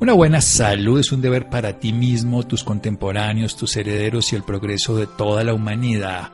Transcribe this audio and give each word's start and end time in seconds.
Una 0.00 0.14
buena 0.14 0.40
salud 0.40 0.98
es 0.98 1.12
un 1.12 1.20
deber 1.20 1.50
para 1.50 1.78
ti 1.78 1.92
mismo, 1.92 2.46
tus 2.46 2.64
contemporáneos, 2.64 3.54
tus 3.54 3.76
herederos 3.76 4.32
y 4.32 4.36
el 4.36 4.44
progreso 4.44 4.96
de 4.96 5.06
toda 5.06 5.44
la 5.44 5.52
humanidad. 5.52 6.32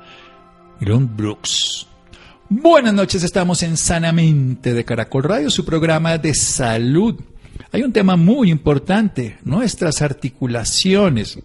Grun 0.80 1.16
Brooks. 1.16 1.88
Buenas 2.48 2.94
noches, 2.94 3.24
estamos 3.24 3.64
en 3.64 3.76
Sanamente 3.76 4.72
de 4.72 4.84
Caracol 4.84 5.24
Radio, 5.24 5.50
su 5.50 5.64
programa 5.64 6.16
de 6.16 6.32
salud. 6.32 7.20
Hay 7.72 7.82
un 7.82 7.92
tema 7.92 8.14
muy 8.14 8.52
importante, 8.52 9.38
nuestras 9.42 10.00
articulaciones. 10.00 11.36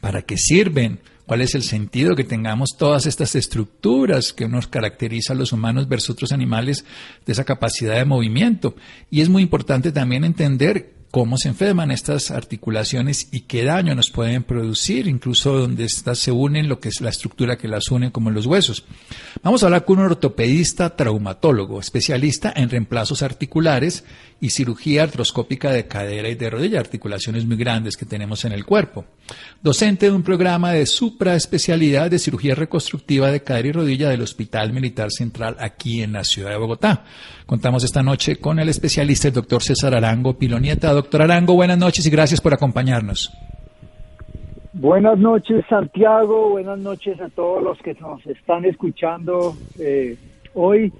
¿Para 0.00 0.22
qué 0.22 0.38
sirven? 0.38 1.00
¿Cuál 1.26 1.40
es 1.40 1.56
el 1.56 1.64
sentido 1.64 2.14
que 2.14 2.22
tengamos 2.22 2.76
todas 2.78 3.06
estas 3.06 3.34
estructuras 3.34 4.32
que 4.32 4.46
nos 4.46 4.68
caracteriza 4.68 5.32
a 5.32 5.36
los 5.36 5.52
humanos 5.52 5.88
versus 5.88 6.10
otros 6.10 6.30
animales 6.30 6.84
de 7.26 7.32
esa 7.32 7.42
capacidad 7.42 7.96
de 7.96 8.04
movimiento? 8.04 8.76
Y 9.10 9.20
es 9.20 9.28
muy 9.28 9.42
importante 9.42 9.90
también 9.90 10.22
entender 10.22 10.97
cómo 11.10 11.38
se 11.38 11.48
enferman 11.48 11.90
estas 11.90 12.30
articulaciones 12.30 13.28
y 13.32 13.42
qué 13.42 13.64
daño 13.64 13.94
nos 13.94 14.10
pueden 14.10 14.42
producir, 14.42 15.06
incluso 15.06 15.52
donde 15.52 15.84
estas 15.84 16.18
se 16.18 16.32
unen, 16.32 16.68
lo 16.68 16.80
que 16.80 16.90
es 16.90 17.00
la 17.00 17.10
estructura 17.10 17.56
que 17.56 17.68
las 17.68 17.90
une 17.90 18.12
como 18.12 18.30
los 18.30 18.46
huesos. 18.46 18.84
Vamos 19.42 19.62
a 19.62 19.66
hablar 19.66 19.84
con 19.84 19.98
un 19.98 20.06
ortopedista 20.06 20.94
traumatólogo, 20.94 21.80
especialista 21.80 22.52
en 22.54 22.68
reemplazos 22.68 23.22
articulares 23.22 24.04
y 24.40 24.50
cirugía 24.50 25.02
artroscópica 25.02 25.72
de 25.72 25.86
cadera 25.86 26.28
y 26.28 26.34
de 26.34 26.50
rodilla, 26.50 26.78
articulaciones 26.78 27.44
muy 27.44 27.56
grandes 27.56 27.96
que 27.96 28.06
tenemos 28.06 28.44
en 28.44 28.52
el 28.52 28.64
cuerpo. 28.64 29.04
Docente 29.62 30.06
de 30.06 30.12
un 30.12 30.22
programa 30.22 30.72
de 30.72 30.86
supraespecialidad 30.86 32.10
de 32.10 32.18
cirugía 32.18 32.54
reconstructiva 32.54 33.30
de 33.30 33.42
cadera 33.42 33.68
y 33.68 33.72
rodilla 33.72 34.10
del 34.10 34.22
Hospital 34.22 34.72
Militar 34.72 35.10
Central 35.10 35.56
aquí 35.58 36.02
en 36.02 36.12
la 36.12 36.24
ciudad 36.24 36.50
de 36.50 36.58
Bogotá. 36.58 37.04
Contamos 37.48 37.82
esta 37.82 38.02
noche 38.02 38.36
con 38.36 38.58
el 38.58 38.68
especialista, 38.68 39.28
el 39.28 39.32
doctor 39.32 39.62
César 39.62 39.94
Arango 39.94 40.34
Pilonieta. 40.34 40.92
Doctor 40.92 41.22
Arango, 41.22 41.54
buenas 41.54 41.78
noches 41.78 42.04
y 42.04 42.10
gracias 42.10 42.42
por 42.42 42.52
acompañarnos. 42.52 43.32
Buenas 44.74 45.18
noches, 45.18 45.64
Santiago. 45.66 46.50
Buenas 46.50 46.78
noches 46.78 47.18
a 47.22 47.30
todos 47.30 47.62
los 47.62 47.78
que 47.78 47.94
nos 47.94 48.26
están 48.26 48.66
escuchando 48.66 49.56
eh, 49.80 50.18
hoy. 50.52 50.92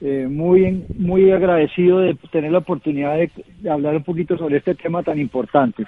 Eh, 0.00 0.28
muy, 0.30 0.84
muy 0.96 1.32
agradecido 1.32 1.98
de 1.98 2.14
tener 2.30 2.52
la 2.52 2.58
oportunidad 2.58 3.16
de, 3.16 3.68
hablar 3.68 3.96
un 3.96 4.04
poquito 4.04 4.38
sobre 4.38 4.58
este 4.58 4.76
tema 4.76 5.02
tan 5.02 5.18
importante. 5.18 5.84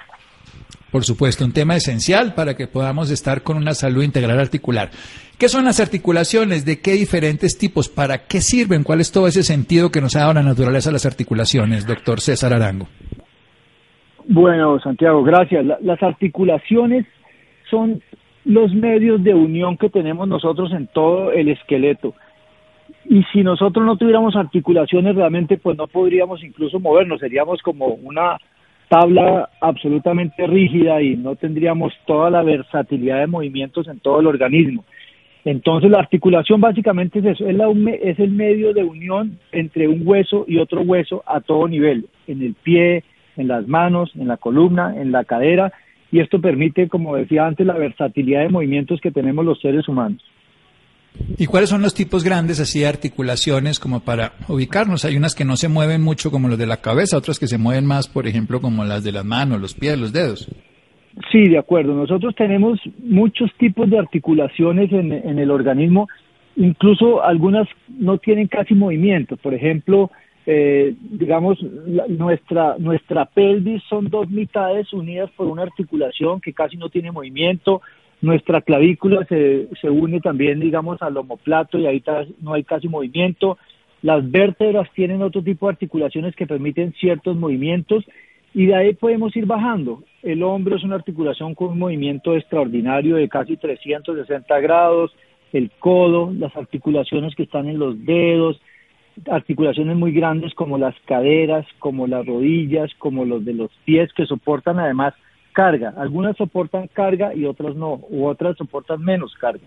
Por 0.90 1.04
supuesto, 1.04 1.44
un 1.44 1.52
tema 1.52 1.76
esencial 1.76 2.34
para 2.34 2.56
que 2.56 2.66
podamos 2.66 3.10
estar 3.10 3.42
con 3.42 3.56
una 3.56 3.74
salud 3.74 4.02
integral 4.02 4.38
articular. 4.38 4.90
¿Qué 5.38 5.48
son 5.48 5.64
las 5.64 5.80
articulaciones? 5.80 6.64
¿De 6.64 6.80
qué 6.80 6.92
diferentes 6.92 7.56
tipos? 7.56 7.88
¿Para 7.88 8.26
qué 8.26 8.40
sirven? 8.40 8.82
¿Cuál 8.82 9.00
es 9.00 9.12
todo 9.12 9.26
ese 9.26 9.42
sentido 9.42 9.90
que 9.90 10.00
nos 10.00 10.16
ha 10.16 10.20
dado 10.20 10.34
la 10.34 10.42
naturaleza 10.42 10.90
de 10.90 10.94
las 10.94 11.06
articulaciones, 11.06 11.86
doctor 11.86 12.20
César 12.20 12.52
Arango? 12.52 12.88
Bueno, 14.26 14.78
Santiago, 14.80 15.22
gracias. 15.22 15.64
las 15.80 16.02
articulaciones 16.02 17.06
son 17.70 18.02
los 18.44 18.74
medios 18.74 19.22
de 19.22 19.34
unión 19.34 19.76
que 19.76 19.90
tenemos 19.90 20.28
nosotros 20.28 20.72
en 20.72 20.88
todo 20.88 21.32
el 21.32 21.48
esqueleto. 21.48 22.14
Y 23.06 23.22
si 23.32 23.42
nosotros 23.42 23.84
no 23.84 23.96
tuviéramos 23.96 24.36
articulaciones, 24.36 25.16
realmente 25.16 25.56
pues 25.56 25.76
no 25.76 25.86
podríamos 25.86 26.42
incluso 26.44 26.78
movernos, 26.80 27.20
seríamos 27.20 27.62
como 27.62 27.86
una 27.86 28.38
tabla 28.90 29.48
absolutamente 29.60 30.48
rígida 30.48 31.00
y 31.00 31.16
no 31.16 31.36
tendríamos 31.36 31.92
toda 32.06 32.28
la 32.28 32.42
versatilidad 32.42 33.20
de 33.20 33.28
movimientos 33.28 33.86
en 33.86 34.00
todo 34.00 34.18
el 34.18 34.26
organismo. 34.26 34.84
Entonces 35.44 35.92
la 35.92 36.00
articulación 36.00 36.60
básicamente 36.60 37.20
es 37.20 37.24
eso, 37.24 37.46
es, 37.46 37.54
la, 37.54 37.68
es 38.02 38.18
el 38.18 38.32
medio 38.32 38.74
de 38.74 38.82
unión 38.82 39.38
entre 39.52 39.86
un 39.86 40.02
hueso 40.04 40.44
y 40.48 40.58
otro 40.58 40.80
hueso 40.82 41.22
a 41.24 41.40
todo 41.40 41.68
nivel, 41.68 42.06
en 42.26 42.42
el 42.42 42.54
pie, 42.54 43.04
en 43.36 43.46
las 43.46 43.68
manos, 43.68 44.10
en 44.16 44.26
la 44.26 44.36
columna, 44.36 45.00
en 45.00 45.12
la 45.12 45.24
cadera, 45.24 45.72
y 46.10 46.18
esto 46.18 46.40
permite, 46.40 46.88
como 46.88 47.14
decía 47.14 47.46
antes, 47.46 47.64
la 47.64 47.74
versatilidad 47.74 48.42
de 48.42 48.48
movimientos 48.48 49.00
que 49.00 49.12
tenemos 49.12 49.44
los 49.44 49.60
seres 49.60 49.86
humanos. 49.86 50.20
¿Y 51.38 51.46
cuáles 51.46 51.70
son 51.70 51.82
los 51.82 51.94
tipos 51.94 52.24
grandes 52.24 52.60
así 52.60 52.80
de 52.80 52.86
articulaciones 52.86 53.78
como 53.78 54.00
para 54.00 54.32
ubicarnos? 54.48 55.04
Hay 55.04 55.16
unas 55.16 55.34
que 55.34 55.44
no 55.44 55.56
se 55.56 55.68
mueven 55.68 56.02
mucho 56.02 56.30
como 56.30 56.48
los 56.48 56.58
de 56.58 56.66
la 56.66 56.78
cabeza, 56.78 57.16
otras 57.16 57.38
que 57.38 57.46
se 57.46 57.58
mueven 57.58 57.86
más, 57.86 58.08
por 58.08 58.26
ejemplo, 58.26 58.60
como 58.60 58.84
las 58.84 59.04
de 59.04 59.12
las 59.12 59.24
manos, 59.24 59.60
los 59.60 59.74
pies, 59.74 59.98
los 59.98 60.12
dedos. 60.12 60.48
Sí, 61.30 61.48
de 61.48 61.58
acuerdo. 61.58 61.94
Nosotros 61.94 62.34
tenemos 62.34 62.78
muchos 63.02 63.52
tipos 63.58 63.90
de 63.90 63.98
articulaciones 63.98 64.92
en, 64.92 65.38
el 65.38 65.50
organismo, 65.50 66.08
incluso 66.56 67.22
algunas 67.22 67.68
no 67.88 68.18
tienen 68.18 68.46
casi 68.46 68.74
movimiento. 68.74 69.36
Por 69.36 69.54
ejemplo, 69.54 70.10
eh, 70.46 70.94
digamos, 71.00 71.58
nuestra, 72.08 72.76
nuestra 72.78 73.26
pelvis 73.26 73.82
son 73.88 74.08
dos 74.08 74.30
mitades 74.30 74.92
unidas 74.92 75.30
por 75.36 75.48
una 75.48 75.62
articulación 75.62 76.40
que 76.40 76.52
casi 76.52 76.76
no 76.76 76.88
tiene 76.88 77.12
movimiento 77.12 77.82
nuestra 78.22 78.60
clavícula 78.60 79.24
se, 79.26 79.68
se 79.80 79.88
une 79.88 80.20
también, 80.20 80.60
digamos, 80.60 81.00
al 81.02 81.16
omoplato 81.16 81.78
y 81.78 81.86
ahí 81.86 82.02
no 82.40 82.54
hay 82.54 82.64
casi 82.64 82.88
movimiento. 82.88 83.58
Las 84.02 84.28
vértebras 84.30 84.90
tienen 84.94 85.22
otro 85.22 85.42
tipo 85.42 85.66
de 85.66 85.72
articulaciones 85.72 86.34
que 86.36 86.46
permiten 86.46 86.92
ciertos 86.94 87.36
movimientos 87.36 88.04
y 88.54 88.66
de 88.66 88.74
ahí 88.74 88.94
podemos 88.94 89.34
ir 89.36 89.46
bajando. 89.46 90.02
El 90.22 90.42
hombro 90.42 90.76
es 90.76 90.84
una 90.84 90.96
articulación 90.96 91.54
con 91.54 91.68
un 91.68 91.78
movimiento 91.78 92.36
extraordinario 92.36 93.16
de 93.16 93.28
casi 93.28 93.56
360 93.56 94.60
grados, 94.60 95.14
el 95.52 95.70
codo, 95.78 96.32
las 96.36 96.54
articulaciones 96.56 97.34
que 97.34 97.44
están 97.44 97.68
en 97.68 97.78
los 97.78 98.04
dedos, 98.04 98.60
articulaciones 99.30 99.96
muy 99.96 100.12
grandes 100.12 100.54
como 100.54 100.78
las 100.78 100.94
caderas, 101.06 101.66
como 101.78 102.06
las 102.06 102.26
rodillas, 102.26 102.90
como 102.98 103.24
los 103.24 103.44
de 103.44 103.54
los 103.54 103.70
pies 103.84 104.12
que 104.12 104.26
soportan 104.26 104.78
además 104.78 105.14
carga. 105.52 105.94
Algunas 105.96 106.36
soportan 106.36 106.88
carga 106.88 107.34
y 107.34 107.44
otras 107.44 107.74
no, 107.76 108.00
u 108.08 108.26
otras 108.26 108.56
soportan 108.56 109.02
menos 109.02 109.34
carga. 109.34 109.64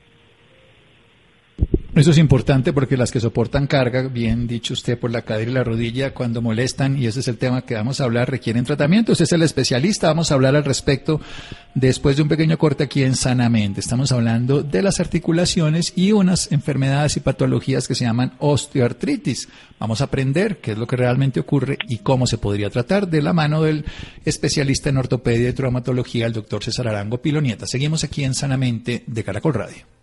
Eso 1.95 2.09
es 2.09 2.17
importante 2.17 2.73
porque 2.73 2.97
las 2.97 3.11
que 3.11 3.19
soportan 3.19 3.67
carga, 3.67 4.01
bien 4.07 4.47
dicho 4.47 4.73
usted, 4.73 4.97
por 4.97 5.11
la 5.11 5.21
cadera 5.21 5.51
y 5.51 5.53
la 5.53 5.63
rodilla, 5.63 6.11
cuando 6.11 6.41
molestan, 6.41 6.97
y 6.97 7.05
ese 7.05 7.19
es 7.19 7.27
el 7.27 7.37
tema 7.37 7.61
que 7.61 7.75
vamos 7.75 8.01
a 8.01 8.05
hablar, 8.05 8.31
requieren 8.31 8.65
tratamiento. 8.65 9.11
Usted 9.11 9.25
es 9.25 9.31
el 9.31 9.43
especialista, 9.43 10.07
vamos 10.07 10.31
a 10.31 10.33
hablar 10.33 10.55
al 10.55 10.65
respecto 10.65 11.21
después 11.75 12.15
de 12.15 12.23
un 12.23 12.29
pequeño 12.29 12.57
corte 12.57 12.83
aquí 12.83 13.03
en 13.03 13.15
Sanamente. 13.15 13.79
Estamos 13.79 14.11
hablando 14.11 14.63
de 14.63 14.81
las 14.81 14.99
articulaciones 14.99 15.93
y 15.95 16.13
unas 16.13 16.51
enfermedades 16.51 17.15
y 17.17 17.19
patologías 17.19 17.87
que 17.87 17.93
se 17.93 18.05
llaman 18.05 18.33
osteoartritis. 18.39 19.49
Vamos 19.77 20.01
a 20.01 20.05
aprender 20.05 20.61
qué 20.61 20.71
es 20.71 20.79
lo 20.79 20.87
que 20.87 20.95
realmente 20.95 21.39
ocurre 21.39 21.77
y 21.87 21.99
cómo 21.99 22.25
se 22.25 22.39
podría 22.39 22.71
tratar 22.71 23.07
de 23.07 23.21
la 23.21 23.33
mano 23.33 23.61
del 23.61 23.85
especialista 24.25 24.89
en 24.89 24.97
ortopedia 24.97 25.49
y 25.49 25.53
traumatología, 25.53 26.25
el 26.25 26.33
doctor 26.33 26.63
César 26.63 26.87
Arango 26.87 27.21
Pilonieta. 27.21 27.67
Seguimos 27.67 28.03
aquí 28.03 28.23
en 28.23 28.33
Sanamente 28.33 29.03
de 29.05 29.23
Caracol 29.23 29.53
Radio 29.53 30.02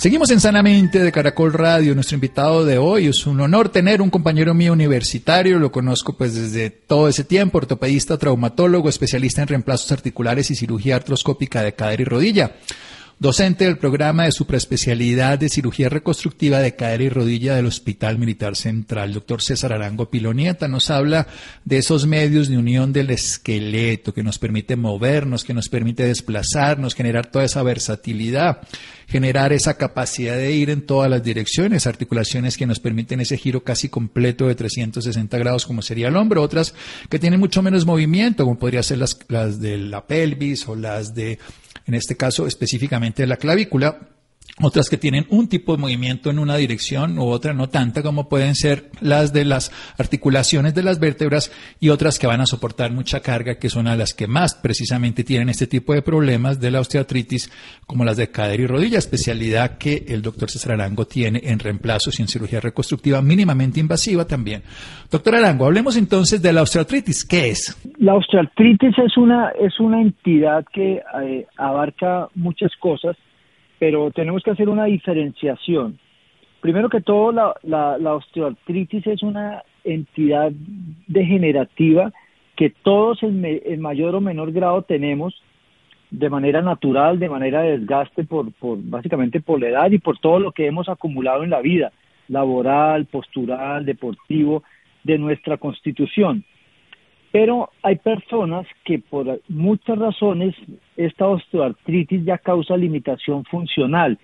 Seguimos 0.00 0.30
en 0.30 0.40
Sanamente 0.40 0.98
de 0.98 1.12
Caracol 1.12 1.52
Radio. 1.52 1.94
Nuestro 1.94 2.14
invitado 2.14 2.64
de 2.64 2.78
hoy 2.78 3.08
es 3.08 3.26
un 3.26 3.38
honor 3.38 3.68
tener 3.68 4.00
un 4.00 4.08
compañero 4.08 4.54
mío 4.54 4.72
universitario. 4.72 5.58
Lo 5.58 5.70
conozco 5.70 6.14
pues 6.14 6.34
desde 6.34 6.70
todo 6.70 7.06
ese 7.06 7.22
tiempo. 7.22 7.58
Ortopedista, 7.58 8.16
traumatólogo, 8.16 8.88
especialista 8.88 9.42
en 9.42 9.48
reemplazos 9.48 9.92
articulares 9.92 10.50
y 10.50 10.54
cirugía 10.54 10.96
artroscópica 10.96 11.62
de 11.62 11.74
cadera 11.74 12.00
y 12.00 12.06
rodilla. 12.06 12.52
Docente 13.20 13.66
del 13.66 13.76
programa 13.76 14.24
de 14.24 14.32
supraespecialidad 14.32 15.38
de 15.38 15.50
cirugía 15.50 15.90
reconstructiva 15.90 16.60
de 16.60 16.74
cadera 16.74 17.04
y 17.04 17.08
rodilla 17.10 17.54
del 17.54 17.66
Hospital 17.66 18.18
Militar 18.18 18.56
Central. 18.56 19.12
Doctor 19.12 19.42
César 19.42 19.74
Arango 19.74 20.08
Pilonieta 20.08 20.68
nos 20.68 20.88
habla 20.88 21.26
de 21.66 21.76
esos 21.76 22.06
medios 22.06 22.48
de 22.48 22.56
unión 22.56 22.94
del 22.94 23.10
esqueleto 23.10 24.14
que 24.14 24.22
nos 24.22 24.38
permite 24.38 24.74
movernos, 24.74 25.44
que 25.44 25.52
nos 25.52 25.68
permite 25.68 26.06
desplazarnos, 26.06 26.94
generar 26.94 27.30
toda 27.30 27.44
esa 27.44 27.62
versatilidad 27.62 28.62
generar 29.06 29.52
esa 29.52 29.76
capacidad 29.76 30.36
de 30.36 30.52
ir 30.52 30.70
en 30.70 30.86
todas 30.86 31.10
las 31.10 31.24
direcciones, 31.24 31.88
articulaciones 31.88 32.56
que 32.56 32.64
nos 32.64 32.78
permiten 32.78 33.20
ese 33.20 33.36
giro 33.36 33.64
casi 33.64 33.88
completo 33.88 34.46
de 34.46 34.54
360 34.54 35.36
grados 35.36 35.66
como 35.66 35.82
sería 35.82 36.06
el 36.08 36.16
hombro, 36.16 36.42
otras 36.42 36.74
que 37.08 37.18
tienen 37.18 37.40
mucho 37.40 37.60
menos 37.60 37.84
movimiento, 37.84 38.44
como 38.44 38.60
podría 38.60 38.84
ser 38.84 38.98
las, 38.98 39.18
las 39.26 39.60
de 39.60 39.78
la 39.78 40.06
pelvis 40.06 40.68
o 40.68 40.76
las 40.76 41.12
de, 41.12 41.40
en 41.90 41.94
este 41.94 42.16
caso 42.16 42.46
específicamente 42.46 43.24
de 43.24 43.26
la 43.26 43.36
clavícula 43.36 43.98
otras 44.62 44.88
que 44.88 44.96
tienen 44.96 45.26
un 45.30 45.48
tipo 45.48 45.72
de 45.72 45.80
movimiento 45.80 46.30
en 46.30 46.38
una 46.38 46.56
dirección 46.56 47.18
u 47.18 47.28
otra 47.28 47.52
no 47.54 47.68
tanta 47.68 48.02
como 48.02 48.28
pueden 48.28 48.54
ser 48.54 48.90
las 49.00 49.32
de 49.32 49.44
las 49.44 49.72
articulaciones 49.98 50.74
de 50.74 50.82
las 50.82 51.00
vértebras 51.00 51.52
y 51.80 51.88
otras 51.88 52.18
que 52.18 52.26
van 52.26 52.40
a 52.40 52.46
soportar 52.46 52.92
mucha 52.92 53.20
carga 53.20 53.56
que 53.56 53.68
son 53.68 53.86
a 53.86 53.96
las 53.96 54.14
que 54.14 54.26
más 54.26 54.54
precisamente 54.54 55.24
tienen 55.24 55.48
este 55.48 55.66
tipo 55.66 55.94
de 55.94 56.02
problemas 56.02 56.60
de 56.60 56.70
la 56.70 56.80
osteoartritis 56.80 57.50
como 57.86 58.04
las 58.04 58.16
de 58.16 58.30
cadera 58.30 58.62
y 58.62 58.66
rodilla, 58.66 58.98
especialidad 58.98 59.78
que 59.78 60.04
el 60.08 60.22
doctor 60.22 60.50
César 60.50 60.72
Arango 60.72 61.06
tiene 61.06 61.40
en 61.44 61.58
reemplazos 61.58 62.18
y 62.18 62.22
en 62.22 62.28
cirugía 62.28 62.60
reconstructiva 62.60 63.22
mínimamente 63.22 63.80
invasiva 63.80 64.24
también. 64.26 64.62
Doctor 65.10 65.34
Arango, 65.36 65.66
hablemos 65.66 65.96
entonces 65.96 66.40
de 66.42 66.52
la 66.52 66.62
osteoartritis. 66.62 67.24
¿Qué 67.24 67.50
es? 67.50 67.76
La 67.98 68.14
osteoartritis 68.14 68.96
es 68.98 69.16
una, 69.16 69.50
es 69.60 69.78
una 69.80 70.00
entidad 70.00 70.64
que 70.72 71.00
eh, 71.22 71.46
abarca 71.56 72.28
muchas 72.34 72.70
cosas 72.78 73.16
pero 73.80 74.10
tenemos 74.10 74.42
que 74.42 74.50
hacer 74.50 74.68
una 74.68 74.84
diferenciación. 74.84 75.98
Primero 76.60 76.90
que 76.90 77.00
todo, 77.00 77.32
la, 77.32 77.54
la, 77.98 78.14
osteoartritis 78.14 79.06
es 79.06 79.22
una 79.22 79.64
entidad 79.84 80.52
degenerativa 81.06 82.12
que 82.56 82.68
todos 82.68 83.22
en, 83.22 83.80
mayor 83.80 84.14
o 84.14 84.20
menor 84.20 84.52
grado 84.52 84.82
tenemos 84.82 85.34
de 86.10 86.28
manera 86.28 86.60
natural, 86.60 87.18
de 87.18 87.30
manera 87.30 87.62
de 87.62 87.78
desgaste, 87.78 88.24
por, 88.24 88.48
básicamente 88.60 89.40
por 89.40 89.58
la 89.58 89.68
edad 89.70 89.90
y 89.90 89.98
por 89.98 90.18
todo 90.18 90.38
lo 90.38 90.52
que 90.52 90.66
hemos 90.66 90.90
acumulado 90.90 91.42
en 91.42 91.48
la 91.48 91.62
vida, 91.62 91.90
laboral, 92.28 93.06
postural, 93.06 93.86
deportivo, 93.86 94.62
de 95.04 95.16
nuestra 95.16 95.56
constitución. 95.56 96.44
Pero 97.32 97.70
hay 97.82 97.96
personas 97.96 98.66
que 98.84 98.98
por 98.98 99.40
muchas 99.48 99.98
razones 99.98 100.54
esta 100.96 101.28
osteoartritis 101.28 102.24
ya 102.24 102.38
causa 102.38 102.76
limitación 102.76 103.44
funcional 103.44 104.18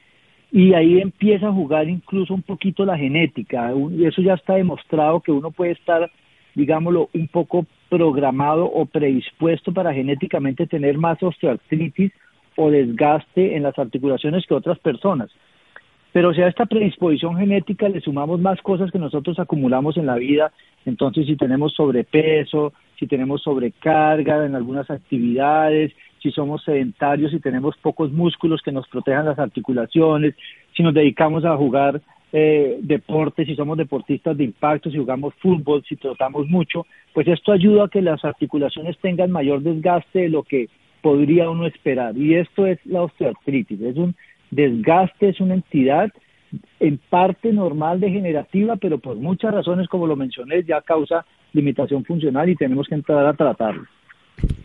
y 0.51 0.75
ahí 0.75 1.01
empieza 1.01 1.49
a 1.49 1.53
jugar 1.53 1.89
incluso 1.89 2.35
un 2.35 2.43
poquito 2.43 2.85
la 2.85 2.97
genética. 2.97 3.73
Y 3.93 4.07
eso 4.07 4.23
ya 4.23 4.35
está 4.35 4.55
demostrado 4.55 5.21
que 5.21 5.31
uno 5.31 5.51
puede 5.51 5.73
estar, 5.73 6.11
digámoslo, 6.55 7.09
un 7.15 7.29
poco 7.29 7.67
programado 7.89 8.65
o 8.65 8.87
predispuesto 8.87 9.73
para 9.73 9.93
genéticamente 9.93 10.67
tener 10.67 10.99
más 10.99 11.23
osteoartritis 11.23 12.13
o 12.57 12.71
desgaste 12.71 13.55
en 13.55 13.63
las 13.63 13.79
articulaciones 13.79 14.47
que 14.47 14.55
otras 14.55 14.79
personas. 14.79 15.31
Pero 16.17 16.33
si 16.33 16.41
a 16.41 16.49
esta 16.49 16.65
predisposición 16.65 17.37
genética 17.37 17.91
le 17.91 18.01
sumamos 18.01 18.41
más 18.41 18.59
cosas 18.63 18.91
que 18.91 18.99
nosotros 18.99 19.39
acumulamos 19.39 19.99
en 19.99 20.07
la 20.07 20.15
vida, 20.15 20.51
entonces 20.87 21.27
si 21.27 21.37
tenemos 21.37 21.75
sobrepeso, 21.75 22.73
si 22.99 23.07
tenemos 23.07 23.43
sobrecarga 23.43 24.47
en 24.47 24.55
algunas 24.55 24.91
actividades, 24.91 25.93
si 26.23 26.31
somos 26.31 26.65
sedentarios, 26.65 27.33
si 27.33 27.39
tenemos 27.39 27.77
pocos 27.83 28.11
músculos 28.13 28.63
que 28.63 28.73
nos 28.73 28.89
protejan 28.89 29.27
las 29.27 29.39
articulaciones, 29.39 30.35
si 30.75 30.83
nos 30.83 30.95
dedicamos 30.95 31.45
a 31.45 31.55
jugar 31.55 32.01
eh, 32.33 32.79
deportes, 32.81 33.47
si 33.47 33.55
somos 33.55 33.77
deportistas 33.77 34.39
de 34.39 34.45
impacto, 34.45 34.91
si 34.91 34.97
jugamos 34.97 35.35
fútbol, 35.35 35.85
si 35.87 35.97
trotamos 35.97 36.49
mucho, 36.49 36.87
pues 37.13 37.29
esto 37.29 37.53
ayuda 37.53 37.85
a 37.85 37.89
que 37.89 38.01
las 38.01 38.25
articulaciones 38.25 38.97
tengan 39.03 39.31
mayor 39.31 39.61
desgaste 39.61 40.21
de 40.21 40.29
lo 40.31 40.45
que 40.45 40.71
podría 41.03 41.51
uno 41.51 41.67
esperar. 41.67 42.17
Y 42.17 42.37
esto 42.37 42.67
es 42.67 42.79
la 42.87 43.03
osteoartritis, 43.03 43.83
es 43.83 43.97
un 43.99 44.17
desgaste, 44.51 45.31
es 45.31 45.41
una 45.41 45.55
entidad 45.55 46.11
en 46.81 46.99
parte 46.99 47.53
normal 47.53 48.01
degenerativa, 48.01 48.77
pero 48.77 48.99
por 48.99 49.17
muchas 49.17 49.53
razones, 49.53 49.89
como 49.89 50.07
lo 50.07 50.17
mencioné, 50.17 50.63
ya 50.65 50.81
causa 50.81 51.25
limitación 51.53 52.05
funcional 52.05 52.49
y 52.49 52.57
tenemos 52.57 52.87
que 52.89 52.95
entrar 52.95 53.27
a 53.27 53.35
tratarlo. 53.35 53.85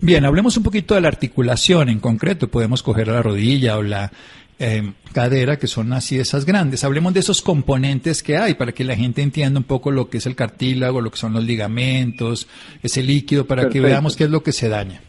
Bien, 0.01 0.25
hablemos 0.25 0.57
un 0.57 0.63
poquito 0.63 0.95
de 0.95 1.01
la 1.01 1.07
articulación 1.07 1.89
en 1.89 1.99
concreto. 1.99 2.49
Podemos 2.49 2.83
coger 2.83 3.07
la 3.07 3.21
rodilla 3.21 3.77
o 3.77 3.83
la 3.83 4.11
eh, 4.59 4.91
cadera, 5.13 5.57
que 5.57 5.67
son 5.67 5.93
así 5.93 6.19
esas 6.19 6.45
grandes. 6.45 6.83
Hablemos 6.83 7.13
de 7.13 7.21
esos 7.21 7.41
componentes 7.41 8.21
que 8.21 8.37
hay 8.37 8.55
para 8.55 8.73
que 8.73 8.83
la 8.83 8.95
gente 8.95 9.21
entienda 9.21 9.59
un 9.59 9.63
poco 9.63 9.89
lo 9.91 10.09
que 10.09 10.17
es 10.17 10.25
el 10.25 10.35
cartílago, 10.35 11.01
lo 11.01 11.09
que 11.09 11.17
son 11.17 11.33
los 11.33 11.43
ligamentos, 11.43 12.47
ese 12.83 13.01
líquido, 13.01 13.45
para 13.45 13.69
que 13.69 13.79
veamos 13.79 14.15
qué 14.15 14.25
es 14.25 14.29
lo 14.29 14.43
que 14.43 14.51
se 14.51 14.69
daña. 14.69 15.01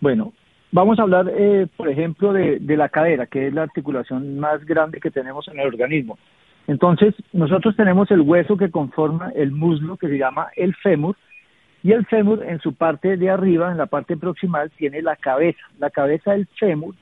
Bueno, 0.00 0.32
Vamos 0.72 0.98
a 0.98 1.02
hablar, 1.02 1.30
eh, 1.36 1.66
por 1.76 1.88
ejemplo, 1.88 2.32
de, 2.32 2.60
la 2.76 2.88
cadera, 2.88 3.26
que 3.26 3.48
es 3.48 3.54
la 3.54 3.62
articulación 3.62 4.38
más 4.38 4.64
grande 4.64 5.00
que 5.00 5.10
tenemos 5.10 5.48
en 5.48 5.58
el 5.58 5.66
organismo. 5.66 6.16
Entonces, 6.68 7.14
nosotros 7.32 7.74
tenemos 7.74 8.08
el 8.12 8.20
hueso 8.20 8.56
que 8.56 8.70
conforma 8.70 9.32
el 9.34 9.50
muslo, 9.50 9.96
que 9.96 10.08
se 10.08 10.18
llama 10.18 10.48
el 10.56 10.74
fémur, 10.76 11.16
y 11.82 11.92
el 11.92 12.06
fémur 12.06 12.44
en 12.44 12.60
su 12.60 12.74
parte 12.74 13.16
de 13.16 13.30
arriba, 13.30 13.72
en 13.72 13.78
la 13.78 13.86
parte 13.86 14.16
proximal, 14.16 14.70
tiene 14.70 15.02
la 15.02 15.16
cabeza. 15.16 15.60
La 15.78 15.90
cabeza 15.90 16.32
del 16.32 16.46
fémur 16.58 16.94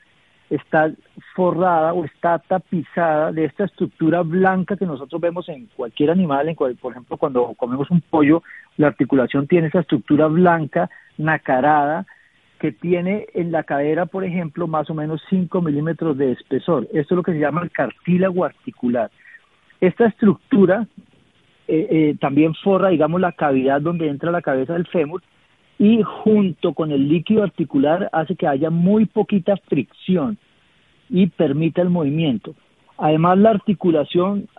está 0.49 0.91
forrada 1.35 1.93
o 1.93 2.05
está 2.05 2.39
tapizada 2.39 3.31
de 3.31 3.45
esta 3.45 3.65
estructura 3.65 4.21
blanca 4.21 4.77
que 4.77 4.85
nosotros 4.85 5.21
vemos 5.21 5.47
en 5.49 5.67
cualquier 5.75 6.09
animal, 6.09 6.49
en 6.49 6.55
por 6.55 6.91
ejemplo, 6.91 7.17
cuando 7.17 7.53
comemos 7.55 7.91
un 7.91 8.01
pollo, 8.01 8.41
la 8.77 8.87
articulación 8.87 9.45
tiene 9.45 9.67
esa 9.67 9.81
estructura 9.81 10.25
blanca, 10.25 10.89
nacarada, 11.17 12.07
que 12.59 12.71
tiene 12.71 13.27
en 13.33 13.51
la 13.51 13.63
cadera, 13.63 14.05
por 14.05 14.23
ejemplo, 14.23 14.67
más 14.67 14.89
o 14.89 14.93
menos 14.93 15.21
5 15.29 15.61
milímetros 15.61 16.17
de 16.17 16.33
espesor. 16.33 16.83
Esto 16.93 17.15
es 17.15 17.17
lo 17.17 17.23
que 17.23 17.33
se 17.33 17.39
llama 17.39 17.61
el 17.63 17.71
cartílago 17.71 18.45
articular. 18.45 19.09
Esta 19.81 20.07
estructura 20.07 20.85
eh, 21.67 21.87
eh, 21.89 22.15
también 22.19 22.53
forra, 22.55 22.89
digamos, 22.89 23.21
la 23.21 23.31
cavidad 23.31 23.81
donde 23.81 24.09
entra 24.09 24.31
la 24.31 24.41
cabeza 24.41 24.73
del 24.73 24.87
fémur 24.87 25.21
y 25.77 26.01
junto 26.03 26.73
con 26.73 26.91
el 26.91 27.07
líquido 27.07 27.43
articular 27.43 28.09
hace 28.11 28.35
que 28.35 28.47
haya 28.47 28.69
muy 28.69 29.05
poquita 29.05 29.55
fricción 29.69 30.37
y 31.09 31.27
permita 31.27 31.81
el 31.81 31.89
movimiento. 31.89 32.53
Además, 32.97 33.37
la 33.37 33.51
articulación, 33.51 34.49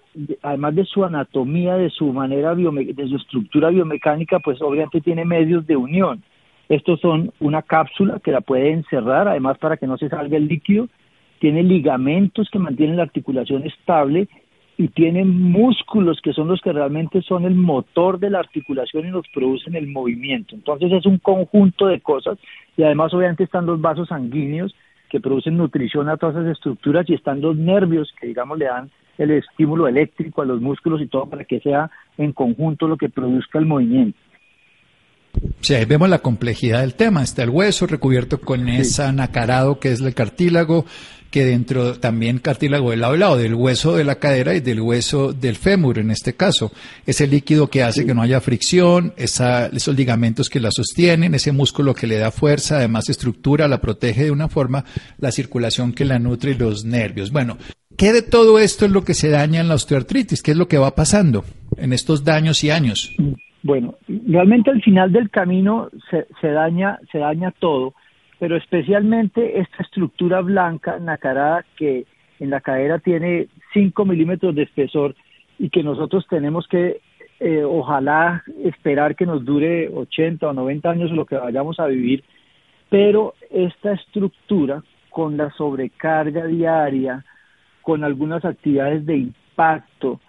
además 0.41 0.75
de 0.75 0.85
su 0.87 1.05
anatomía, 1.05 1.75
de 1.75 1.91
su 1.91 2.07
manera, 2.13 2.55
de 2.55 3.09
su 3.09 3.17
estructura 3.17 3.69
biomecánica, 3.69 4.39
pues 4.39 4.63
obviamente 4.63 5.03
tiene 5.03 5.27
medios 5.27 5.67
de 5.67 5.77
unión. 5.77 6.23
Estos 6.71 7.01
son 7.01 7.33
una 7.41 7.63
cápsula 7.63 8.21
que 8.23 8.31
la 8.31 8.43
puede 8.43 8.71
encerrar, 8.71 9.27
además 9.27 9.59
para 9.59 9.77
que 9.77 9.89
no 9.89 9.99
se 9.99 10.09
salga 10.09 10.37
el 10.37 10.47
líquido, 10.47 10.89
tiene 11.41 11.65
ligamentos 11.65 12.49
que 12.49 12.61
mantienen 12.61 12.97
la 12.97 13.03
articulación 13.03 13.67
estable 13.67 14.29
y 14.77 14.87
tiene 14.87 15.25
músculos 15.25 16.21
que 16.23 16.33
son 16.33 16.47
los 16.47 16.61
que 16.61 16.73
realmente 16.73 17.23
son 17.23 17.45
el 17.45 17.57
motor 17.57 18.21
de 18.21 18.31
la 18.31 18.39
articulación 18.39 19.09
y 19.09 19.11
nos 19.11 19.27
producen 19.35 19.75
el 19.75 19.89
movimiento. 19.89 20.55
Entonces 20.55 20.93
es 20.93 21.07
un 21.07 21.19
conjunto 21.19 21.89
de 21.89 22.01
cosas 22.01 22.39
y 22.77 22.85
además 22.85 23.13
obviamente 23.15 23.43
están 23.43 23.67
los 23.67 23.81
vasos 23.81 24.07
sanguíneos 24.07 24.73
que 25.09 25.19
producen 25.19 25.57
nutrición 25.57 26.09
a 26.09 26.19
todas 26.19 26.37
esas 26.37 26.53
estructuras 26.53 27.05
y 27.11 27.15
están 27.15 27.41
los 27.41 27.57
nervios 27.57 28.15
que 28.21 28.29
digamos 28.29 28.57
le 28.57 28.67
dan 28.67 28.91
el 29.19 29.33
estímulo 29.33 29.89
eléctrico 29.89 30.41
a 30.41 30.47
los 30.47 30.61
músculos 30.61 31.03
y 31.03 31.09
todo 31.09 31.27
para 31.27 31.45
que 31.45 31.59
sea 31.59 31.91
en 32.17 32.31
conjunto 32.33 32.87
lo 32.87 32.97
que 32.97 33.09
produzca 33.09 33.59
el 33.59 33.67
movimiento. 33.67 34.17
Sí, 35.61 35.75
ahí 35.75 35.85
vemos 35.85 36.09
la 36.09 36.21
complejidad 36.21 36.81
del 36.81 36.95
tema. 36.95 37.23
Está 37.23 37.43
el 37.43 37.51
hueso 37.51 37.87
recubierto 37.87 38.41
con 38.41 38.69
ese 38.69 39.13
nacarado 39.13 39.79
que 39.79 39.93
es 39.93 40.01
el 40.01 40.15
cartílago, 40.15 40.87
que 41.31 41.45
dentro 41.45 41.99
también 41.99 42.39
cartílago 42.39 42.91
del 42.91 43.01
lado 43.01 43.17
lado, 43.17 43.37
del 43.37 43.55
hueso 43.55 43.95
de 43.95 44.05
la 44.05 44.17
cadera 44.17 44.55
y 44.55 44.61
del 44.61 44.81
hueso 44.81 45.33
del 45.33 45.57
fémur 45.57 45.99
en 45.99 46.11
este 46.11 46.35
caso. 46.35 46.73
Ese 47.07 47.27
líquido 47.27 47.71
que 47.71 47.83
hace 47.83 48.05
que 48.05 48.15
no 48.15 48.23
haya 48.23 48.41
fricción, 48.41 49.15
esa, 49.17 49.67
esos 49.67 49.97
ligamentos 49.97 50.49
que 50.49 50.61
la 50.61 50.71
sostienen, 50.73 51.35
ese 51.35 51.53
músculo 51.53 51.95
que 51.95 52.07
le 52.07 52.19
da 52.19 52.31
fuerza, 52.31 52.77
además 52.77 53.09
estructura, 53.09 53.69
la 53.69 53.81
protege 53.81 54.25
de 54.25 54.31
una 54.31 54.49
forma, 54.49 54.85
la 55.19 55.31
circulación 55.31 55.93
que 55.93 56.05
la 56.05 56.19
nutre 56.19 56.53
y 56.53 56.55
los 56.55 56.85
nervios. 56.85 57.31
Bueno, 57.31 57.59
¿qué 57.97 58.13
de 58.13 58.23
todo 58.23 58.59
esto 58.59 58.87
es 58.87 58.91
lo 58.91 59.05
que 59.05 59.15
se 59.15 59.29
daña 59.29 59.61
en 59.61 59.69
la 59.69 59.75
osteoartritis? 59.75 60.43
¿Qué 60.43 60.51
es 60.51 60.57
lo 60.57 60.69
que 60.69 60.79
va 60.79 60.95
pasando 60.95 61.45
en 61.77 61.93
estos 61.93 62.25
daños 62.25 62.65
y 62.65 62.71
años? 62.71 63.15
Bueno, 63.63 63.95
realmente 64.27 64.71
al 64.71 64.83
final 64.83 65.13
del 65.13 65.31
camino 65.31 65.91
se, 66.11 66.27
se, 66.41 66.49
daña, 66.49 66.99
se 67.13 67.19
daña 67.19 67.51
todo, 67.51 67.95
pero 68.39 68.57
especialmente 68.57 69.61
esta 69.61 69.83
estructura 69.83 70.41
blanca 70.41 70.99
nacarada 70.99 71.65
que 71.77 72.07
en 72.41 72.51
la 72.51 72.61
cadera 72.61 72.99
tiene 72.99 73.49
5 73.75 74.05
milímetros 74.07 74.55
de 74.55 74.63
espesor 74.63 75.15
y 75.59 75.69
que 75.69 75.83
nosotros 75.83 76.27
tenemos 76.29 76.67
que, 76.69 77.03
eh, 77.39 77.63
ojalá, 77.63 78.43
esperar 78.65 79.15
que 79.15 79.27
nos 79.27 79.45
dure 79.45 79.91
80 79.91 80.49
o 80.49 80.53
90 80.55 80.91
años 80.91 81.11
lo 81.11 81.27
que 81.27 81.37
vayamos 81.37 81.79
a 81.79 81.87
vivir, 81.87 82.25
pero 82.89 83.35
esta 83.51 83.93
estructura 83.93 84.83
con 85.11 85.37
la 85.37 85.51
sobrecarga 85.51 86.47
diaria, 86.47 87.25
con 87.83 88.05
algunas 88.05 88.45
actividades 88.45 89.05
de 89.05 89.19
impacto, 89.19 90.21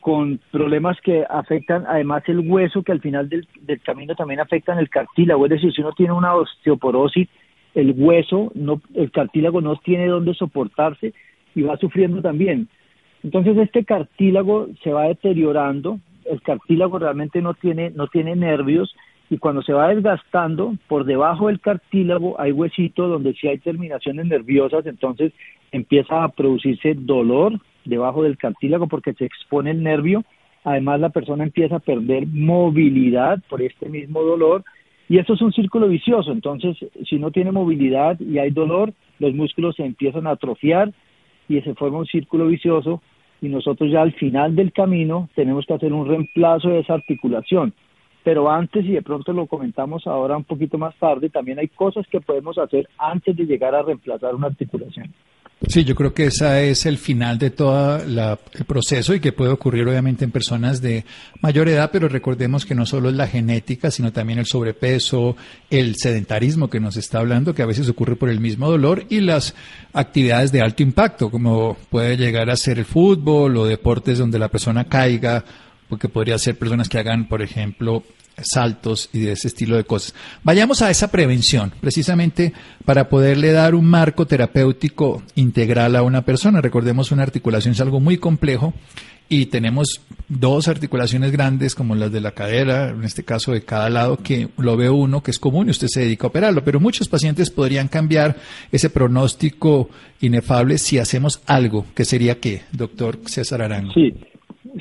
con 0.00 0.40
problemas 0.50 1.00
que 1.00 1.24
afectan 1.28 1.84
además 1.86 2.22
el 2.26 2.40
hueso, 2.40 2.82
que 2.82 2.92
al 2.92 3.00
final 3.00 3.28
del, 3.28 3.46
camino 3.82 4.14
también 4.14 4.40
afectan 4.40 4.78
el 4.78 4.88
cartílago. 4.88 5.46
Es 5.46 5.50
decir, 5.50 5.72
si 5.72 5.80
uno 5.80 5.92
tiene 5.92 6.12
una 6.12 6.34
osteoporosis, 6.34 7.28
el 7.74 7.94
hueso, 7.96 8.50
no, 8.54 8.80
el 8.94 9.10
cartílago 9.10 9.60
no 9.60 9.76
tiene 9.76 10.06
dónde 10.06 10.34
soportarse 10.34 11.12
y 11.54 11.62
va 11.62 11.76
sufriendo 11.76 12.22
también. 12.22 12.68
Entonces 13.22 13.56
este 13.58 13.84
cartílago 13.84 14.68
se 14.82 14.92
va 14.92 15.04
deteriorando, 15.04 15.98
el 16.24 16.40
cartílago 16.42 16.98
realmente 16.98 17.42
no 17.42 17.54
tiene, 17.54 17.90
no 17.90 18.06
tiene 18.06 18.36
nervios 18.36 18.94
y 19.30 19.38
cuando 19.38 19.62
se 19.62 19.72
va 19.72 19.88
desgastando, 19.88 20.74
por 20.86 21.04
debajo 21.04 21.48
del 21.48 21.60
cartílago 21.60 22.40
hay 22.40 22.52
huesito 22.52 23.08
donde 23.08 23.34
sí 23.34 23.48
hay 23.48 23.58
terminaciones 23.58 24.26
nerviosas, 24.26 24.86
entonces 24.86 25.32
empieza 25.72 26.24
a 26.24 26.28
producirse 26.28 26.94
dolor 26.94 27.60
debajo 27.88 28.22
del 28.22 28.38
cartílago 28.38 28.86
porque 28.86 29.14
se 29.14 29.24
expone 29.24 29.70
el 29.70 29.82
nervio, 29.82 30.24
además 30.64 31.00
la 31.00 31.10
persona 31.10 31.44
empieza 31.44 31.76
a 31.76 31.80
perder 31.80 32.26
movilidad 32.26 33.40
por 33.48 33.62
este 33.62 33.88
mismo 33.88 34.22
dolor. 34.22 34.64
Y 35.08 35.18
esto 35.18 35.34
es 35.34 35.40
un 35.40 35.52
círculo 35.52 35.88
vicioso, 35.88 36.32
entonces 36.32 36.76
si 37.08 37.18
no 37.18 37.30
tiene 37.30 37.50
movilidad 37.50 38.20
y 38.20 38.38
hay 38.38 38.50
dolor, 38.50 38.92
los 39.18 39.34
músculos 39.34 39.76
se 39.76 39.84
empiezan 39.84 40.26
a 40.26 40.32
atrofiar 40.32 40.92
y 41.48 41.60
se 41.62 41.74
forma 41.74 41.98
un 41.98 42.06
círculo 42.06 42.46
vicioso. 42.46 43.02
Y 43.40 43.48
nosotros 43.48 43.90
ya 43.90 44.02
al 44.02 44.12
final 44.14 44.56
del 44.56 44.72
camino 44.72 45.28
tenemos 45.34 45.64
que 45.64 45.72
hacer 45.72 45.92
un 45.92 46.08
reemplazo 46.08 46.68
de 46.68 46.80
esa 46.80 46.94
articulación. 46.94 47.72
Pero 48.24 48.50
antes, 48.50 48.84
y 48.84 48.92
de 48.92 49.02
pronto 49.02 49.32
lo 49.32 49.46
comentamos 49.46 50.06
ahora 50.06 50.36
un 50.36 50.44
poquito 50.44 50.76
más 50.76 50.94
tarde, 50.96 51.30
también 51.30 51.58
hay 51.58 51.68
cosas 51.68 52.06
que 52.08 52.20
podemos 52.20 52.58
hacer 52.58 52.88
antes 52.98 53.36
de 53.36 53.46
llegar 53.46 53.74
a 53.74 53.82
reemplazar 53.82 54.34
una 54.34 54.48
articulación. 54.48 55.14
Sí, 55.66 55.84
yo 55.84 55.96
creo 55.96 56.14
que 56.14 56.26
ese 56.26 56.70
es 56.70 56.86
el 56.86 56.98
final 56.98 57.36
de 57.36 57.50
todo 57.50 58.00
el 58.00 58.64
proceso 58.64 59.12
y 59.12 59.18
que 59.18 59.32
puede 59.32 59.50
ocurrir 59.50 59.88
obviamente 59.88 60.24
en 60.24 60.30
personas 60.30 60.80
de 60.80 61.04
mayor 61.40 61.68
edad, 61.68 61.90
pero 61.92 62.08
recordemos 62.08 62.64
que 62.64 62.76
no 62.76 62.86
solo 62.86 63.08
es 63.08 63.16
la 63.16 63.26
genética, 63.26 63.90
sino 63.90 64.12
también 64.12 64.38
el 64.38 64.46
sobrepeso, 64.46 65.36
el 65.68 65.96
sedentarismo 65.96 66.70
que 66.70 66.78
nos 66.78 66.96
está 66.96 67.18
hablando, 67.18 67.56
que 67.56 67.62
a 67.62 67.66
veces 67.66 67.88
ocurre 67.88 68.14
por 68.14 68.28
el 68.28 68.38
mismo 68.38 68.70
dolor, 68.70 69.04
y 69.08 69.20
las 69.20 69.56
actividades 69.92 70.52
de 70.52 70.60
alto 70.60 70.84
impacto, 70.84 71.28
como 71.28 71.76
puede 71.90 72.16
llegar 72.16 72.50
a 72.50 72.56
ser 72.56 72.78
el 72.78 72.84
fútbol 72.84 73.56
o 73.56 73.66
deportes 73.66 74.18
donde 74.18 74.38
la 74.38 74.48
persona 74.48 74.84
caiga 74.84 75.44
porque 75.88 76.08
podría 76.08 76.38
ser 76.38 76.56
personas 76.56 76.88
que 76.88 76.98
hagan, 76.98 77.28
por 77.28 77.42
ejemplo, 77.42 78.04
saltos 78.42 79.10
y 79.12 79.20
de 79.20 79.32
ese 79.32 79.48
estilo 79.48 79.76
de 79.76 79.84
cosas. 79.84 80.14
Vayamos 80.42 80.82
a 80.82 80.90
esa 80.90 81.10
prevención, 81.10 81.72
precisamente 81.80 82.52
para 82.84 83.08
poderle 83.08 83.52
dar 83.52 83.74
un 83.74 83.86
marco 83.86 84.26
terapéutico 84.26 85.22
integral 85.34 85.96
a 85.96 86.02
una 86.02 86.22
persona. 86.22 86.60
Recordemos, 86.60 87.12
una 87.12 87.22
articulación 87.22 87.72
es 87.72 87.80
algo 87.80 88.00
muy 88.00 88.18
complejo 88.18 88.74
y 89.28 89.46
tenemos 89.46 90.00
dos 90.28 90.68
articulaciones 90.68 91.32
grandes 91.32 91.74
como 91.74 91.94
las 91.94 92.10
de 92.10 92.20
la 92.20 92.32
cadera, 92.32 92.90
en 92.90 93.04
este 93.04 93.24
caso 93.24 93.52
de 93.52 93.62
cada 93.62 93.90
lado, 93.90 94.16
que 94.18 94.48
lo 94.56 94.76
ve 94.76 94.88
uno 94.88 95.22
que 95.22 95.30
es 95.30 95.38
común 95.38 95.68
y 95.68 95.70
usted 95.70 95.88
se 95.88 96.00
dedica 96.00 96.26
a 96.26 96.30
operarlo, 96.30 96.64
pero 96.64 96.80
muchos 96.80 97.08
pacientes 97.08 97.50
podrían 97.50 97.88
cambiar 97.88 98.36
ese 98.72 98.88
pronóstico 98.90 99.90
inefable 100.20 100.78
si 100.78 100.98
hacemos 100.98 101.40
algo, 101.46 101.84
que 101.94 102.04
sería 102.04 102.40
qué, 102.40 102.62
doctor 102.72 103.18
César 103.26 103.62
Arango. 103.62 103.92
Sí, 103.92 104.14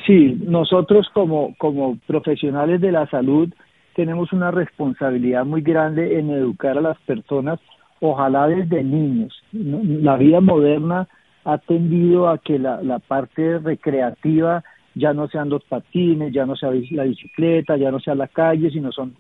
Sí, 0.06 0.38
nosotros 0.46 1.08
como, 1.14 1.56
como 1.58 1.98
profesionales 2.08 2.82
de 2.82 2.92
la 2.92 3.08
salud 3.08 3.50
tenemos 3.96 4.32
una 4.32 4.52
responsabilidad 4.52 5.46
muy 5.46 5.62
grande 5.62 6.20
en 6.20 6.30
educar 6.30 6.78
a 6.78 6.82
las 6.82 7.00
personas, 7.00 7.60
ojalá 8.00 8.48
desde 8.48 8.84
niños. 8.84 9.34
La 9.52 10.18
vida 10.18 10.40
moderna 10.40 11.08
ha 11.46 11.58
tendido 11.58 12.30
a 12.30 12.38
que 12.38 12.60
la, 12.60 12.82
la 12.84 13.00
parte 13.00 13.58
recreativa 13.60 14.64
ya 14.94 15.14
no 15.14 15.28
sean 15.28 15.50
los 15.50 15.64
patines, 15.64 16.34
ya 16.34 16.46
no 16.46 16.56
sea 16.56 16.72
la 16.92 17.04
bicicleta, 17.04 17.78
ya 17.78 17.92
no 17.92 18.00
sea 18.00 18.16
la 18.16 18.28
calle, 18.28 18.70
sino 18.70 18.92
son 18.92 19.16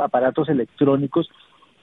aparatos 0.00 0.48
electrónicos. 0.48 1.28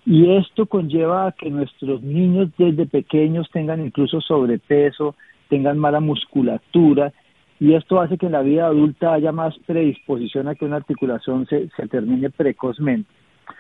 Y 0.06 0.32
esto 0.36 0.66
conlleva 0.66 1.28
a 1.28 1.32
que 1.34 1.50
nuestros 1.50 2.02
niños 2.02 2.50
desde 2.58 2.86
pequeños 2.86 3.50
tengan 3.52 3.86
incluso 3.86 4.20
sobrepeso, 4.22 5.16
tengan 5.50 5.78
mala 5.78 6.00
musculatura 6.00 7.14
y 7.62 7.76
esto 7.76 8.02
hace 8.02 8.18
que 8.18 8.26
en 8.26 8.32
la 8.32 8.42
vida 8.42 8.66
adulta 8.66 9.14
haya 9.14 9.32
más 9.32 9.56
predisposición 9.68 10.48
a 10.48 10.56
que 10.56 10.66
una 10.66 10.78
articulación 10.78 11.46
se, 11.46 11.70
termine 11.90 12.32
precozmente. 12.32 13.08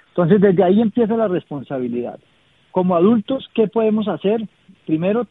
Entonces, 0.08 0.41
desde 0.41 0.63
ahí 0.63 0.81
empieza 0.81 1.15
la 1.15 1.27
responsabilidad. 1.27 2.20
Como 2.72 2.96
adultos, 2.96 3.48
¿qué 3.53 3.67
podemos 3.67 4.08
hacer? 4.08 4.41
Primero, 4.88 5.27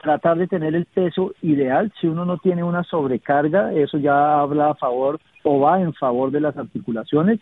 tratar 0.00 0.38
de 0.38 0.46
tener 0.46 0.76
el 0.76 0.84
peso 0.84 1.34
ideal. 1.42 1.92
Si 2.00 2.06
uno 2.06 2.24
no 2.24 2.38
tiene 2.38 2.62
una 2.62 2.84
sobrecarga, 2.84 3.72
eso 3.72 3.98
ya 3.98 4.38
habla 4.38 4.70
a 4.70 4.74
favor 4.76 5.18
o 5.42 5.58
va 5.58 5.80
en 5.80 5.94
favor 5.94 6.30
de 6.30 6.42
las 6.42 6.56
articulaciones. 6.56 7.40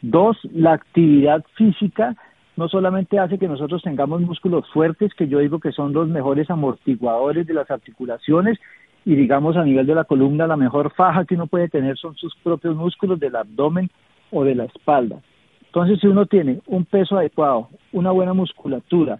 Dos, 0.00 0.38
la 0.52 0.74
actividad 0.74 1.44
física 1.56 2.14
no 2.56 2.68
solamente 2.68 3.18
hace 3.18 3.36
que 3.36 3.48
nosotros 3.48 3.82
tengamos 3.82 4.20
músculos 4.20 4.64
fuertes, 4.72 5.12
que 5.14 5.26
yo 5.26 5.40
digo 5.40 5.58
que 5.58 5.72
son 5.72 5.92
los 5.92 6.06
mejores 6.06 6.48
amortiguadores 6.50 7.48
de 7.48 7.54
las 7.54 7.68
articulaciones, 7.68 8.60
y 9.04 9.14
digamos 9.14 9.56
a 9.56 9.64
nivel 9.64 9.86
de 9.86 9.94
la 9.94 10.04
columna 10.04 10.46
la 10.46 10.56
mejor 10.56 10.92
faja 10.94 11.24
que 11.24 11.34
uno 11.34 11.46
puede 11.46 11.68
tener 11.68 11.96
son 11.96 12.14
sus 12.16 12.34
propios 12.36 12.76
músculos 12.76 13.18
del 13.18 13.36
abdomen 13.36 13.90
o 14.30 14.44
de 14.44 14.54
la 14.54 14.64
espalda. 14.64 15.20
Entonces 15.66 16.00
si 16.00 16.06
uno 16.06 16.26
tiene 16.26 16.60
un 16.66 16.84
peso 16.84 17.16
adecuado, 17.16 17.68
una 17.92 18.10
buena 18.10 18.32
musculatura, 18.32 19.18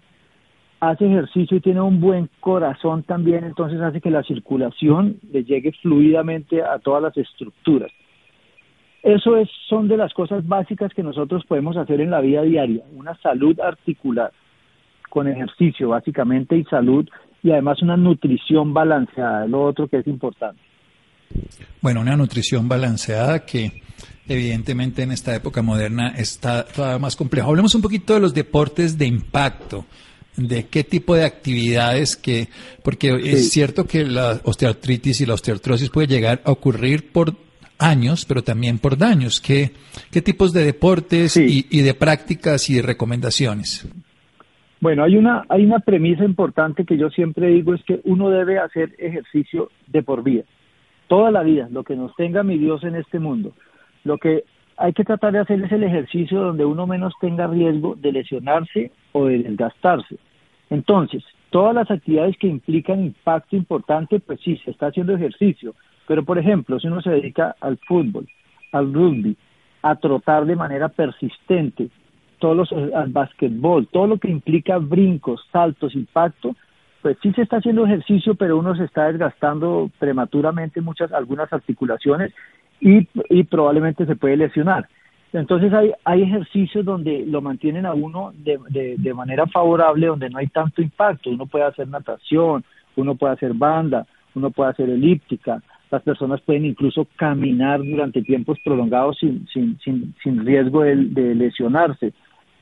hace 0.80 1.06
ejercicio 1.06 1.56
y 1.56 1.60
tiene 1.60 1.80
un 1.80 2.00
buen 2.00 2.28
corazón 2.40 3.04
también, 3.04 3.44
entonces 3.44 3.80
hace 3.80 4.00
que 4.00 4.10
la 4.10 4.22
circulación 4.22 5.18
le 5.32 5.44
llegue 5.44 5.72
fluidamente 5.80 6.62
a 6.62 6.78
todas 6.78 7.02
las 7.02 7.16
estructuras. 7.16 7.90
Eso 9.02 9.36
es, 9.36 9.48
son 9.68 9.88
de 9.88 9.96
las 9.96 10.12
cosas 10.14 10.46
básicas 10.46 10.92
que 10.94 11.02
nosotros 11.02 11.44
podemos 11.46 11.76
hacer 11.76 12.00
en 12.00 12.10
la 12.10 12.20
vida 12.20 12.42
diaria, 12.42 12.84
una 12.96 13.16
salud 13.16 13.58
articular 13.60 14.32
con 15.08 15.28
ejercicio 15.28 15.90
básicamente 15.90 16.56
y 16.56 16.64
salud 16.64 17.08
y 17.42 17.50
además 17.50 17.82
una 17.82 17.96
nutrición 17.96 18.72
balanceada, 18.72 19.46
lo 19.46 19.64
otro 19.64 19.88
que 19.88 19.98
es 19.98 20.06
importante. 20.06 20.60
Bueno, 21.80 22.00
una 22.00 22.16
nutrición 22.16 22.68
balanceada 22.68 23.44
que 23.44 23.82
evidentemente 24.28 25.02
en 25.02 25.12
esta 25.12 25.34
época 25.34 25.62
moderna 25.62 26.14
está 26.16 26.64
todavía 26.64 26.98
más 26.98 27.16
complejo. 27.16 27.48
Hablemos 27.48 27.74
un 27.74 27.82
poquito 27.82 28.14
de 28.14 28.20
los 28.20 28.34
deportes 28.34 28.96
de 28.96 29.06
impacto, 29.06 29.86
de 30.36 30.66
qué 30.66 30.84
tipo 30.84 31.14
de 31.14 31.24
actividades 31.24 32.16
que, 32.16 32.48
porque 32.82 33.20
es 33.24 33.50
cierto 33.50 33.86
que 33.86 34.04
la 34.04 34.40
osteoartritis 34.44 35.20
y 35.20 35.26
la 35.26 35.34
osteoartrosis 35.34 35.90
puede 35.90 36.06
llegar 36.06 36.40
a 36.44 36.52
ocurrir 36.52 37.10
por 37.12 37.36
años, 37.78 38.24
pero 38.24 38.44
también 38.44 38.78
por 38.78 38.96
daños. 38.96 39.40
¿Qué, 39.40 39.72
qué 40.10 40.22
tipos 40.22 40.52
de 40.52 40.64
deportes 40.64 41.36
y, 41.36 41.66
y 41.68 41.80
de 41.80 41.94
prácticas 41.94 42.70
y 42.70 42.74
de 42.74 42.82
recomendaciones? 42.82 43.86
Bueno, 44.82 45.04
hay 45.04 45.16
una, 45.16 45.44
hay 45.48 45.64
una 45.64 45.78
premisa 45.78 46.24
importante 46.24 46.84
que 46.84 46.98
yo 46.98 47.08
siempre 47.08 47.46
digo 47.46 47.72
es 47.72 47.84
que 47.84 48.00
uno 48.02 48.30
debe 48.30 48.58
hacer 48.58 48.90
ejercicio 48.98 49.70
de 49.86 50.02
por 50.02 50.24
vida, 50.24 50.42
toda 51.06 51.30
la 51.30 51.44
vida, 51.44 51.68
lo 51.70 51.84
que 51.84 51.94
nos 51.94 52.12
tenga 52.16 52.42
mi 52.42 52.58
Dios 52.58 52.82
en 52.82 52.96
este 52.96 53.20
mundo. 53.20 53.52
Lo 54.02 54.18
que 54.18 54.42
hay 54.76 54.92
que 54.92 55.04
tratar 55.04 55.34
de 55.34 55.38
hacer 55.38 55.62
es 55.62 55.70
el 55.70 55.84
ejercicio 55.84 56.40
donde 56.40 56.64
uno 56.64 56.88
menos 56.88 57.14
tenga 57.20 57.46
riesgo 57.46 57.94
de 57.94 58.10
lesionarse 58.10 58.90
o 59.12 59.26
de 59.26 59.44
desgastarse. 59.44 60.16
Entonces, 60.68 61.22
todas 61.50 61.76
las 61.76 61.88
actividades 61.88 62.36
que 62.38 62.48
implican 62.48 63.04
impacto 63.04 63.54
importante, 63.54 64.18
pues 64.18 64.40
sí, 64.40 64.60
se 64.64 64.72
está 64.72 64.88
haciendo 64.88 65.14
ejercicio. 65.14 65.76
Pero, 66.08 66.24
por 66.24 66.40
ejemplo, 66.40 66.80
si 66.80 66.88
uno 66.88 67.00
se 67.02 67.10
dedica 67.10 67.54
al 67.60 67.78
fútbol, 67.86 68.26
al 68.72 68.92
rugby, 68.92 69.36
a 69.82 69.94
trotar 69.94 70.44
de 70.44 70.56
manera 70.56 70.88
persistente, 70.88 71.88
todos 72.42 72.56
los, 72.56 72.72
eh, 72.72 72.90
al 72.92 73.10
básquetbol, 73.10 73.86
todo 73.86 74.08
lo 74.08 74.18
que 74.18 74.28
implica 74.28 74.78
brincos, 74.78 75.46
saltos, 75.52 75.94
impacto, 75.94 76.56
pues 77.00 77.16
sí 77.22 77.32
se 77.32 77.42
está 77.42 77.58
haciendo 77.58 77.86
ejercicio, 77.86 78.34
pero 78.34 78.58
uno 78.58 78.74
se 78.74 78.82
está 78.82 79.06
desgastando 79.06 79.92
prematuramente 80.00 80.80
muchas, 80.80 81.12
algunas 81.12 81.52
articulaciones 81.52 82.32
y, 82.80 83.04
probablemente 83.44 84.06
se 84.06 84.16
puede 84.16 84.36
lesionar. 84.36 84.88
Entonces 85.32 85.72
hay, 85.72 85.92
hay 86.04 86.22
ejercicios 86.22 86.84
donde 86.84 87.24
lo 87.26 87.40
mantienen 87.42 87.86
a 87.86 87.94
uno 87.94 88.32
de, 88.34 88.58
de, 88.98 89.14
manera 89.14 89.46
favorable, 89.46 90.08
donde 90.08 90.28
no 90.28 90.38
hay 90.38 90.48
tanto 90.48 90.82
impacto. 90.82 91.30
Uno 91.30 91.46
puede 91.46 91.64
hacer 91.64 91.86
natación, 91.86 92.64
uno 92.96 93.14
puede 93.14 93.34
hacer 93.34 93.54
banda, 93.54 94.04
uno 94.34 94.50
puede 94.50 94.70
hacer 94.70 94.90
elíptica, 94.90 95.62
las 95.92 96.02
personas 96.02 96.40
pueden 96.40 96.64
incluso 96.64 97.06
caminar 97.14 97.80
durante 97.84 98.20
tiempos 98.22 98.58
prolongados 98.64 99.16
sin, 99.20 99.46
sin, 99.52 99.78
sin, 99.78 100.12
sin 100.24 100.44
riesgo 100.44 100.82
de 100.82 101.34
lesionarse. 101.36 102.12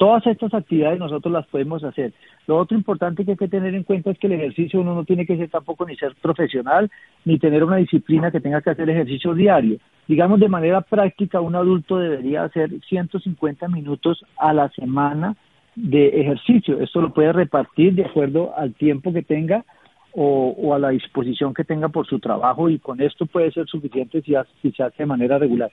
Todas 0.00 0.26
estas 0.26 0.54
actividades 0.54 0.98
nosotros 0.98 1.30
las 1.30 1.46
podemos 1.48 1.84
hacer. 1.84 2.14
Lo 2.46 2.56
otro 2.56 2.74
importante 2.74 3.22
que 3.22 3.32
hay 3.32 3.36
que 3.36 3.48
tener 3.48 3.74
en 3.74 3.82
cuenta 3.82 4.10
es 4.10 4.18
que 4.18 4.28
el 4.28 4.32
ejercicio 4.32 4.80
uno 4.80 4.94
no 4.94 5.04
tiene 5.04 5.26
que 5.26 5.36
ser 5.36 5.50
tampoco 5.50 5.84
ni 5.84 5.94
ser 5.96 6.14
profesional, 6.22 6.90
ni 7.26 7.38
tener 7.38 7.62
una 7.62 7.76
disciplina 7.76 8.30
que 8.30 8.40
tenga 8.40 8.62
que 8.62 8.70
hacer 8.70 8.88
ejercicio 8.88 9.34
diario. 9.34 9.76
Digamos, 10.08 10.40
de 10.40 10.48
manera 10.48 10.80
práctica, 10.80 11.42
un 11.42 11.54
adulto 11.54 11.98
debería 11.98 12.44
hacer 12.44 12.70
150 12.88 13.68
minutos 13.68 14.24
a 14.38 14.54
la 14.54 14.70
semana 14.70 15.36
de 15.76 16.18
ejercicio. 16.22 16.80
Esto 16.80 17.02
lo 17.02 17.12
puede 17.12 17.34
repartir 17.34 17.94
de 17.94 18.06
acuerdo 18.06 18.54
al 18.56 18.72
tiempo 18.72 19.12
que 19.12 19.20
tenga 19.20 19.66
o, 20.12 20.74
a 20.74 20.78
la 20.78 20.88
disposición 20.88 21.52
que 21.52 21.64
tenga 21.64 21.90
por 21.90 22.06
su 22.06 22.20
trabajo 22.20 22.70
y 22.70 22.78
con 22.78 23.02
esto 23.02 23.26
puede 23.26 23.52
ser 23.52 23.66
suficiente 23.66 24.22
si, 24.22 24.32
si 24.62 24.72
se 24.72 24.82
hace 24.82 25.02
de 25.02 25.06
manera 25.06 25.36
regular. 25.36 25.70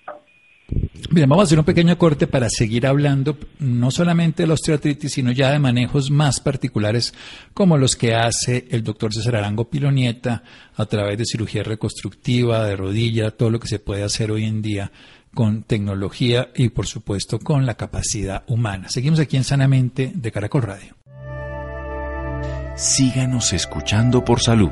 Bien, 1.09 1.29
vamos 1.29 1.43
a 1.43 1.45
hacer 1.45 1.59
un 1.59 1.65
pequeño 1.65 1.97
corte 1.97 2.27
para 2.27 2.49
seguir 2.49 2.85
hablando 2.85 3.37
no 3.59 3.89
solamente 3.91 4.43
de 4.43 4.47
la 4.47 4.55
osteoartritis, 4.55 5.13
sino 5.13 5.31
ya 5.31 5.51
de 5.51 5.59
manejos 5.59 6.11
más 6.11 6.41
particulares 6.41 7.13
como 7.53 7.77
los 7.77 7.95
que 7.95 8.13
hace 8.13 8.67
el 8.71 8.83
doctor 8.83 9.13
César 9.13 9.37
Arango 9.37 9.69
Pilonieta 9.69 10.43
a 10.75 10.85
través 10.85 11.17
de 11.17 11.25
cirugía 11.25 11.63
reconstructiva, 11.63 12.65
de 12.65 12.75
rodilla, 12.75 13.31
todo 13.31 13.49
lo 13.49 13.59
que 13.59 13.69
se 13.69 13.79
puede 13.79 14.03
hacer 14.03 14.31
hoy 14.31 14.43
en 14.43 14.61
día 14.61 14.91
con 15.33 15.63
tecnología 15.63 16.49
y 16.55 16.69
por 16.69 16.87
supuesto 16.87 17.39
con 17.39 17.65
la 17.65 17.75
capacidad 17.75 18.43
humana. 18.47 18.89
Seguimos 18.89 19.19
aquí 19.19 19.37
en 19.37 19.43
Sanamente 19.45 20.11
de 20.13 20.31
Caracol 20.31 20.63
Radio. 20.63 20.95
Síganos 22.75 23.53
escuchando 23.53 24.25
por 24.25 24.41
salud. 24.41 24.71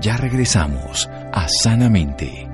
Ya 0.00 0.16
regresamos 0.16 1.08
a 1.32 1.48
Sanamente. 1.48 2.53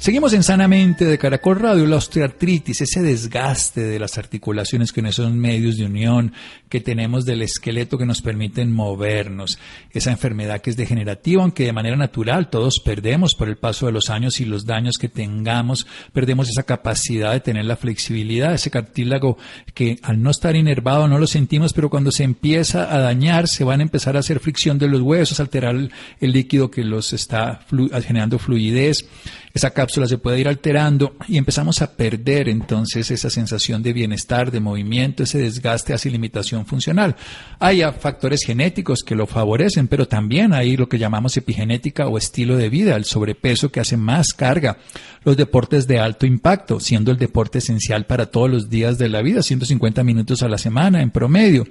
Seguimos 0.00 0.32
en 0.32 0.42
Sanamente 0.42 1.04
de 1.04 1.18
Caracol 1.18 1.60
Radio, 1.60 1.86
la 1.86 1.96
osteoartritis, 1.96 2.80
ese 2.80 3.02
desgaste 3.02 3.82
de 3.82 3.98
las 3.98 4.16
articulaciones 4.16 4.96
no 4.96 5.12
son 5.12 5.38
medios 5.38 5.76
de 5.76 5.84
unión 5.84 6.32
que 6.70 6.80
tenemos 6.80 7.26
del 7.26 7.42
esqueleto 7.42 7.98
que 7.98 8.06
nos 8.06 8.22
permiten 8.22 8.72
movernos, 8.72 9.58
esa 9.90 10.10
enfermedad 10.10 10.62
que 10.62 10.70
es 10.70 10.78
degenerativa, 10.78 11.42
aunque 11.42 11.64
de 11.64 11.74
manera 11.74 11.96
natural 11.96 12.48
todos 12.48 12.80
perdemos 12.82 13.34
por 13.34 13.50
el 13.50 13.58
paso 13.58 13.84
de 13.84 13.92
los 13.92 14.08
años 14.08 14.40
y 14.40 14.46
los 14.46 14.64
daños 14.64 14.96
que 14.96 15.10
tengamos, 15.10 15.86
perdemos 16.14 16.48
esa 16.48 16.62
capacidad 16.62 17.32
de 17.32 17.40
tener 17.40 17.66
la 17.66 17.76
flexibilidad, 17.76 18.54
ese 18.54 18.70
cartílago 18.70 19.36
que 19.74 19.98
al 20.02 20.22
no 20.22 20.30
estar 20.30 20.56
inervado 20.56 21.08
no 21.08 21.18
lo 21.18 21.26
sentimos, 21.26 21.74
pero 21.74 21.90
cuando 21.90 22.10
se 22.10 22.24
empieza 22.24 22.94
a 22.94 23.00
dañar 23.00 23.48
se 23.48 23.64
van 23.64 23.80
a 23.80 23.82
empezar 23.82 24.16
a 24.16 24.20
hacer 24.20 24.40
fricción 24.40 24.78
de 24.78 24.88
los 24.88 25.02
huesos, 25.02 25.40
alterar 25.40 25.74
el, 25.74 26.32
líquido 26.32 26.70
que 26.70 26.84
los 26.84 27.12
está 27.12 27.60
generando 28.02 28.38
fluidez 28.38 29.04
esa 29.52 29.70
cápsula 29.90 30.06
se 30.06 30.18
puede 30.18 30.38
ir 30.38 30.46
alterando 30.46 31.16
y 31.26 31.36
empezamos 31.36 31.82
a 31.82 31.96
perder 31.96 32.48
entonces 32.48 33.10
esa 33.10 33.28
sensación 33.28 33.82
de 33.82 33.92
bienestar, 33.92 34.52
de 34.52 34.60
movimiento, 34.60 35.24
ese 35.24 35.38
desgaste 35.38 35.92
hacia 35.92 36.12
limitación 36.12 36.64
funcional. 36.64 37.16
Hay 37.58 37.82
factores 37.98 38.42
genéticos 38.46 39.02
que 39.02 39.16
lo 39.16 39.26
favorecen, 39.26 39.88
pero 39.88 40.06
también 40.06 40.52
hay 40.52 40.76
lo 40.76 40.88
que 40.88 40.96
llamamos 40.96 41.36
epigenética 41.36 42.06
o 42.06 42.18
estilo 42.18 42.56
de 42.56 42.68
vida, 42.68 42.94
el 42.94 43.04
sobrepeso 43.04 43.72
que 43.72 43.80
hace 43.80 43.96
más 43.96 44.32
carga, 44.32 44.78
los 45.24 45.36
deportes 45.36 45.88
de 45.88 45.98
alto 45.98 46.24
impacto, 46.24 46.78
siendo 46.78 47.10
el 47.10 47.18
deporte 47.18 47.58
esencial 47.58 48.06
para 48.06 48.26
todos 48.26 48.48
los 48.48 48.70
días 48.70 48.96
de 48.96 49.08
la 49.08 49.22
vida, 49.22 49.42
150 49.42 50.04
minutos 50.04 50.44
a 50.44 50.48
la 50.48 50.56
semana 50.56 51.02
en 51.02 51.10
promedio. 51.10 51.66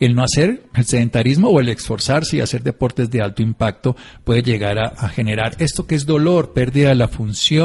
El 0.00 0.16
no 0.16 0.24
hacer 0.24 0.64
el 0.74 0.84
sedentarismo 0.84 1.50
o 1.50 1.60
el 1.60 1.68
esforzarse 1.68 2.38
y 2.38 2.40
hacer 2.40 2.64
deportes 2.64 3.10
de 3.10 3.22
alto 3.22 3.42
impacto 3.42 3.96
puede 4.24 4.42
llegar 4.42 4.78
a, 4.80 4.88
a 4.88 5.08
generar 5.08 5.54
esto 5.60 5.86
que 5.86 5.94
es 5.94 6.04
dolor, 6.04 6.52
pérdida 6.52 6.88
de 6.88 6.96
la 6.96 7.08
función, 7.08 7.59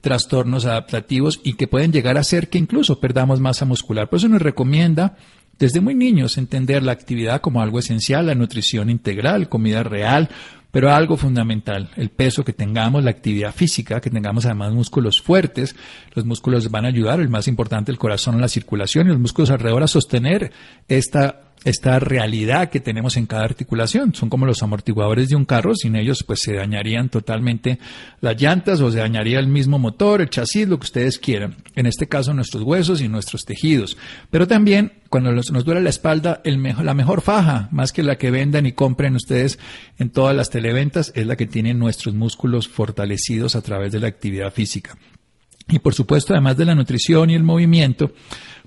trastornos 0.00 0.66
adaptativos 0.66 1.40
y 1.42 1.54
que 1.54 1.68
pueden 1.68 1.92
llegar 1.92 2.18
a 2.18 2.24
ser 2.24 2.48
que 2.48 2.58
incluso 2.58 3.00
perdamos 3.00 3.40
masa 3.40 3.64
muscular. 3.64 4.08
Por 4.08 4.18
eso 4.18 4.28
nos 4.28 4.42
recomienda 4.42 5.16
desde 5.58 5.80
muy 5.80 5.94
niños 5.94 6.38
entender 6.38 6.82
la 6.82 6.92
actividad 6.92 7.40
como 7.40 7.60
algo 7.60 7.78
esencial, 7.78 8.26
la 8.26 8.34
nutrición 8.34 8.88
integral, 8.88 9.48
comida 9.48 9.82
real, 9.82 10.30
pero 10.70 10.90
algo 10.90 11.16
fundamental, 11.16 11.90
el 11.96 12.10
peso 12.10 12.44
que 12.44 12.52
tengamos, 12.52 13.04
la 13.04 13.10
actividad 13.10 13.52
física, 13.52 14.00
que 14.00 14.10
tengamos 14.10 14.46
además 14.46 14.72
músculos 14.72 15.20
fuertes, 15.20 15.74
los 16.14 16.24
músculos 16.24 16.70
van 16.70 16.84
a 16.84 16.88
ayudar, 16.88 17.20
el 17.20 17.28
más 17.28 17.48
importante, 17.48 17.90
el 17.90 17.98
corazón, 17.98 18.40
la 18.40 18.48
circulación 18.48 19.06
y 19.06 19.10
los 19.10 19.18
músculos 19.18 19.50
alrededor 19.50 19.82
a 19.82 19.88
sostener 19.88 20.52
esta 20.88 21.49
esta 21.64 21.98
realidad 21.98 22.70
que 22.70 22.80
tenemos 22.80 23.16
en 23.16 23.26
cada 23.26 23.44
articulación. 23.44 24.14
Son 24.14 24.28
como 24.28 24.46
los 24.46 24.62
amortiguadores 24.62 25.28
de 25.28 25.36
un 25.36 25.44
carro, 25.44 25.74
sin 25.74 25.96
ellos 25.96 26.24
pues 26.26 26.40
se 26.40 26.54
dañarían 26.54 27.08
totalmente 27.08 27.78
las 28.20 28.40
llantas 28.40 28.80
o 28.80 28.90
se 28.90 28.98
dañaría 28.98 29.38
el 29.38 29.46
mismo 29.46 29.78
motor, 29.78 30.20
el 30.20 30.30
chasis, 30.30 30.68
lo 30.68 30.78
que 30.78 30.84
ustedes 30.84 31.18
quieran. 31.18 31.56
En 31.74 31.86
este 31.86 32.06
caso 32.06 32.32
nuestros 32.34 32.62
huesos 32.62 33.00
y 33.00 33.08
nuestros 33.08 33.44
tejidos. 33.44 33.96
Pero 34.30 34.46
también 34.46 34.92
cuando 35.08 35.32
nos, 35.32 35.64
duele 35.64 35.80
la 35.80 35.90
espalda, 35.90 36.40
la 36.44 36.94
mejor 36.94 37.20
faja, 37.20 37.68
más 37.72 37.92
que 37.92 38.02
la 38.02 38.16
que 38.16 38.30
vendan 38.30 38.66
y 38.66 38.72
compren 38.72 39.16
ustedes 39.16 39.58
en 39.98 40.10
todas 40.10 40.36
las 40.36 40.50
televentas, 40.50 41.12
es 41.14 41.26
la 41.26 41.36
que 41.36 41.46
tienen 41.46 41.78
nuestros 41.78 42.14
músculos 42.14 42.68
fortalecidos 42.68 43.56
a 43.56 43.62
través 43.62 43.92
de 43.92 44.00
la 44.00 44.08
actividad 44.08 44.52
física. 44.52 44.96
Y 45.70 45.78
por 45.78 45.94
supuesto, 45.94 46.34
además 46.34 46.56
de 46.56 46.64
la 46.64 46.74
nutrición 46.74 47.30
y 47.30 47.34
el 47.34 47.42
movimiento, 47.42 48.12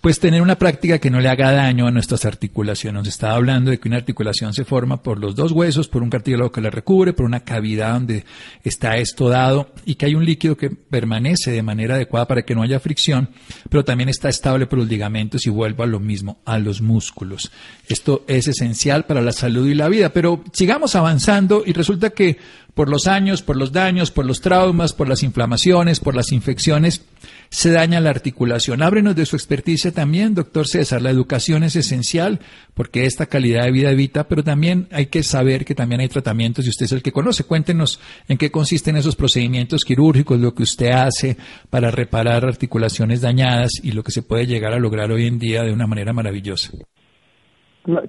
pues 0.04 0.20
tener 0.20 0.42
una 0.42 0.58
práctica 0.58 1.00
que 1.00 1.10
no 1.10 1.22
le 1.22 1.30
haga 1.30 1.54
daño 1.54 1.88
a 1.88 1.92
nuestras 1.92 2.26
articulaciones. 2.26 3.00
Nos 3.00 3.08
estaba 3.08 3.36
hablando 3.36 3.72
de 3.72 3.80
que 3.80 3.88
una 3.88 3.96
articulación 3.96 4.54
se 4.54 4.66
forma 4.66 5.02
por 5.02 5.18
los 5.18 5.34
dos 5.34 5.54
huesos, 5.54 5.88
por 5.88 6.04
un 6.04 6.10
cartílago 6.10 6.52
que 6.52 6.60
la 6.60 6.70
recubre, 6.70 7.14
por 7.14 7.26
una 7.26 7.46
cavidad 7.46 7.94
donde 7.94 8.26
está 8.66 8.98
esto 8.98 9.30
dado 9.30 9.72
y 9.86 9.96
que 9.96 10.08
hay 10.08 10.16
un 10.16 10.26
líquido 10.26 10.58
que 10.58 10.70
permanece 10.70 11.52
de 11.52 11.64
manera 11.64 11.96
adecuada 11.96 12.28
para 12.28 12.42
que 12.42 12.54
no 12.54 12.64
haya 12.64 12.82
fricción, 12.82 13.30
pero 13.70 13.86
también 13.86 14.10
está 14.10 14.28
estable 14.28 14.68
por 14.68 14.80
los 14.80 14.90
ligamentos 14.90 15.48
y 15.48 15.50
vuelvo 15.50 15.84
a 15.84 15.88
lo 15.88 16.02
mismo, 16.02 16.40
a 16.44 16.60
los 16.60 16.82
músculos. 16.82 17.50
Esto 17.88 18.26
es 18.28 18.50
esencial 18.50 19.06
para 19.06 19.22
la 19.22 19.32
salud 19.32 19.70
y 19.70 19.74
la 19.74 19.88
vida, 19.88 20.10
pero 20.10 20.44
sigamos 20.52 20.96
avanzando 20.96 21.64
y 21.66 21.72
resulta 21.72 22.10
que 22.10 22.40
por 22.74 22.90
los 22.90 23.08
años, 23.08 23.44
por 23.44 23.56
los 23.56 23.72
daños, 23.72 24.12
por 24.12 24.26
los 24.26 24.42
traumas, 24.42 24.94
por 24.94 25.08
las 25.08 25.24
inflamaciones, 25.24 26.00
por 26.00 26.16
las 26.16 26.32
infecciones, 26.32 27.08
se 27.50 27.72
daña 27.72 28.00
la 28.00 28.10
articulación. 28.10 28.82
Ábrenos 28.82 29.16
de 29.16 29.28
su 29.28 29.36
experticia 29.36 29.92
también, 29.92 30.34
doctor 30.34 30.68
César. 30.68 31.02
La 31.02 31.12
educación 31.12 31.64
es 31.64 31.76
esencial 31.76 32.40
porque 32.74 33.06
esta 33.06 33.28
calidad 33.28 33.66
de 33.66 33.72
vida 33.72 33.92
evita, 33.92 34.28
pero 34.28 34.44
también 34.44 34.88
hay 34.92 35.06
que 35.06 35.22
saber 35.22 35.66
que 35.66 35.76
también 35.76 36.02
hay 36.02 36.08
tratamientos 36.08 36.66
y 36.66 36.70
usted 36.70 36.86
es 36.86 36.92
el 36.94 37.04
que 37.04 37.12
conoce. 37.12 37.44
Cuéntenos 37.44 38.02
en 38.28 38.38
qué 38.38 38.50
consisten 38.50 38.96
esos 38.96 39.16
procedimientos 39.16 39.86
quirúrgicos, 39.86 40.40
lo 40.40 40.56
que 40.56 40.64
usted 40.64 40.92
hace 40.92 41.38
para 41.70 41.92
reparar 41.92 42.44
articulaciones 42.44 43.22
dañadas 43.22 43.72
y 43.84 43.92
lo 43.92 44.02
que 44.02 44.12
se 44.12 44.24
puede 44.24 44.48
llegar 44.48 44.74
a 44.74 44.80
lograr 44.80 45.12
hoy 45.12 45.28
en 45.28 45.38
día 45.38 45.62
de 45.62 45.72
una 45.72 45.86
manera 45.86 46.12
maravillosa. 46.12 46.72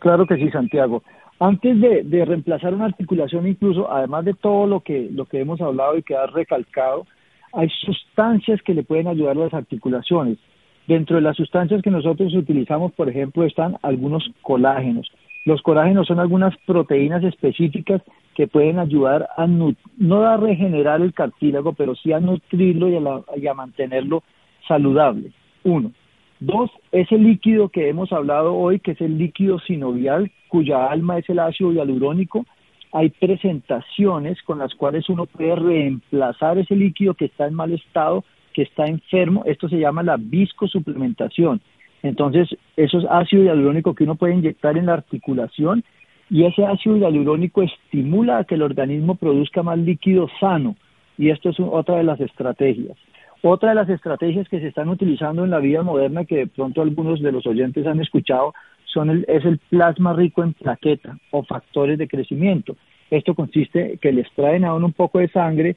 Claro 0.00 0.26
que 0.26 0.36
sí, 0.36 0.48
Santiago. 0.50 1.02
Antes 1.44 1.78
de, 1.78 2.24
reemplazar 2.24 2.72
una 2.72 2.86
articulación, 2.86 3.46
incluso, 3.46 3.92
además 3.92 4.24
de 4.24 4.32
todo 4.32 4.66
lo 4.66 4.80
que, 4.80 5.10
lo 5.12 5.26
que 5.26 5.40
hemos 5.40 5.60
hablado 5.60 5.98
y 5.98 6.02
que 6.02 6.16
ha 6.16 6.24
recalcado, 6.24 7.06
hay 7.52 7.68
sustancias 7.68 8.62
que 8.62 8.72
le 8.72 8.82
pueden 8.82 9.08
ayudar 9.08 9.36
a 9.36 9.40
las 9.40 9.52
articulaciones. 9.52 10.38
Dentro 10.86 11.16
de 11.16 11.22
las 11.22 11.36
sustancias 11.36 11.82
que 11.82 11.90
nosotros 11.90 12.34
utilizamos, 12.34 12.92
por 12.92 13.10
ejemplo, 13.10 13.44
están 13.44 13.76
algunos 13.82 14.26
colágenos. 14.40 15.06
Los 15.44 15.60
colágenos 15.60 16.06
son 16.06 16.18
algunas 16.18 16.56
proteínas 16.64 17.22
específicas 17.22 18.00
que 18.34 18.46
pueden 18.46 18.78
ayudar 18.78 19.28
a 19.36 19.46
no 19.46 20.24
a 20.24 20.38
regenerar 20.38 21.02
el 21.02 21.12
cartílago, 21.12 21.74
pero 21.74 21.94
sí 21.94 22.10
a 22.14 22.20
nutrirlo 22.20 22.88
y 22.88 23.46
a, 23.46 23.52
mantenerlo 23.52 24.22
saludable. 24.66 25.30
Uno. 25.62 25.92
Dos, 26.40 26.70
ese 26.90 27.18
líquido 27.18 27.68
que 27.68 27.90
hemos 27.90 28.12
hablado 28.12 28.54
hoy, 28.54 28.80
que 28.80 28.92
es 28.92 29.00
el 29.02 29.18
líquido 29.18 29.58
sinovial, 29.58 30.30
cuya 30.54 30.86
alma 30.86 31.18
es 31.18 31.28
el 31.28 31.40
ácido 31.40 31.72
hialurónico, 31.72 32.46
hay 32.92 33.08
presentaciones 33.08 34.40
con 34.44 34.60
las 34.60 34.72
cuales 34.76 35.08
uno 35.08 35.26
puede 35.26 35.56
reemplazar 35.56 36.58
ese 36.58 36.76
líquido 36.76 37.14
que 37.14 37.24
está 37.24 37.48
en 37.48 37.54
mal 37.54 37.72
estado, 37.72 38.22
que 38.52 38.62
está 38.62 38.84
enfermo. 38.84 39.42
Esto 39.46 39.68
se 39.68 39.80
llama 39.80 40.04
la 40.04 40.16
viscosuplementación. 40.16 41.60
Entonces, 42.04 42.56
eso 42.76 42.98
es 42.98 43.04
ácido 43.10 43.42
hialurónico 43.42 43.96
que 43.96 44.04
uno 44.04 44.14
puede 44.14 44.36
inyectar 44.36 44.78
en 44.78 44.86
la 44.86 44.92
articulación 44.92 45.82
y 46.30 46.44
ese 46.44 46.64
ácido 46.64 46.98
hialurónico 46.98 47.62
estimula 47.62 48.38
a 48.38 48.44
que 48.44 48.54
el 48.54 48.62
organismo 48.62 49.16
produzca 49.16 49.64
más 49.64 49.78
líquido 49.80 50.28
sano 50.38 50.76
y 51.18 51.30
esto 51.30 51.50
es 51.50 51.56
otra 51.58 51.96
de 51.96 52.04
las 52.04 52.20
estrategias. 52.20 52.96
Otra 53.42 53.70
de 53.70 53.74
las 53.74 53.88
estrategias 53.88 54.48
que 54.48 54.60
se 54.60 54.68
están 54.68 54.88
utilizando 54.88 55.42
en 55.42 55.50
la 55.50 55.58
vida 55.58 55.82
moderna 55.82 56.24
que 56.24 56.36
de 56.36 56.46
pronto 56.46 56.80
algunos 56.80 57.20
de 57.20 57.32
los 57.32 57.44
oyentes 57.44 57.88
han 57.88 58.00
escuchado 58.00 58.54
es 59.02 59.44
el 59.44 59.58
plasma 59.70 60.12
rico 60.14 60.42
en 60.42 60.52
plaqueta 60.52 61.18
o 61.30 61.42
factores 61.44 61.98
de 61.98 62.08
crecimiento. 62.08 62.76
Esto 63.10 63.34
consiste 63.34 63.98
que 64.00 64.12
les 64.12 64.30
traen 64.32 64.64
a 64.64 64.74
un 64.74 64.92
poco 64.92 65.18
de 65.18 65.28
sangre, 65.28 65.76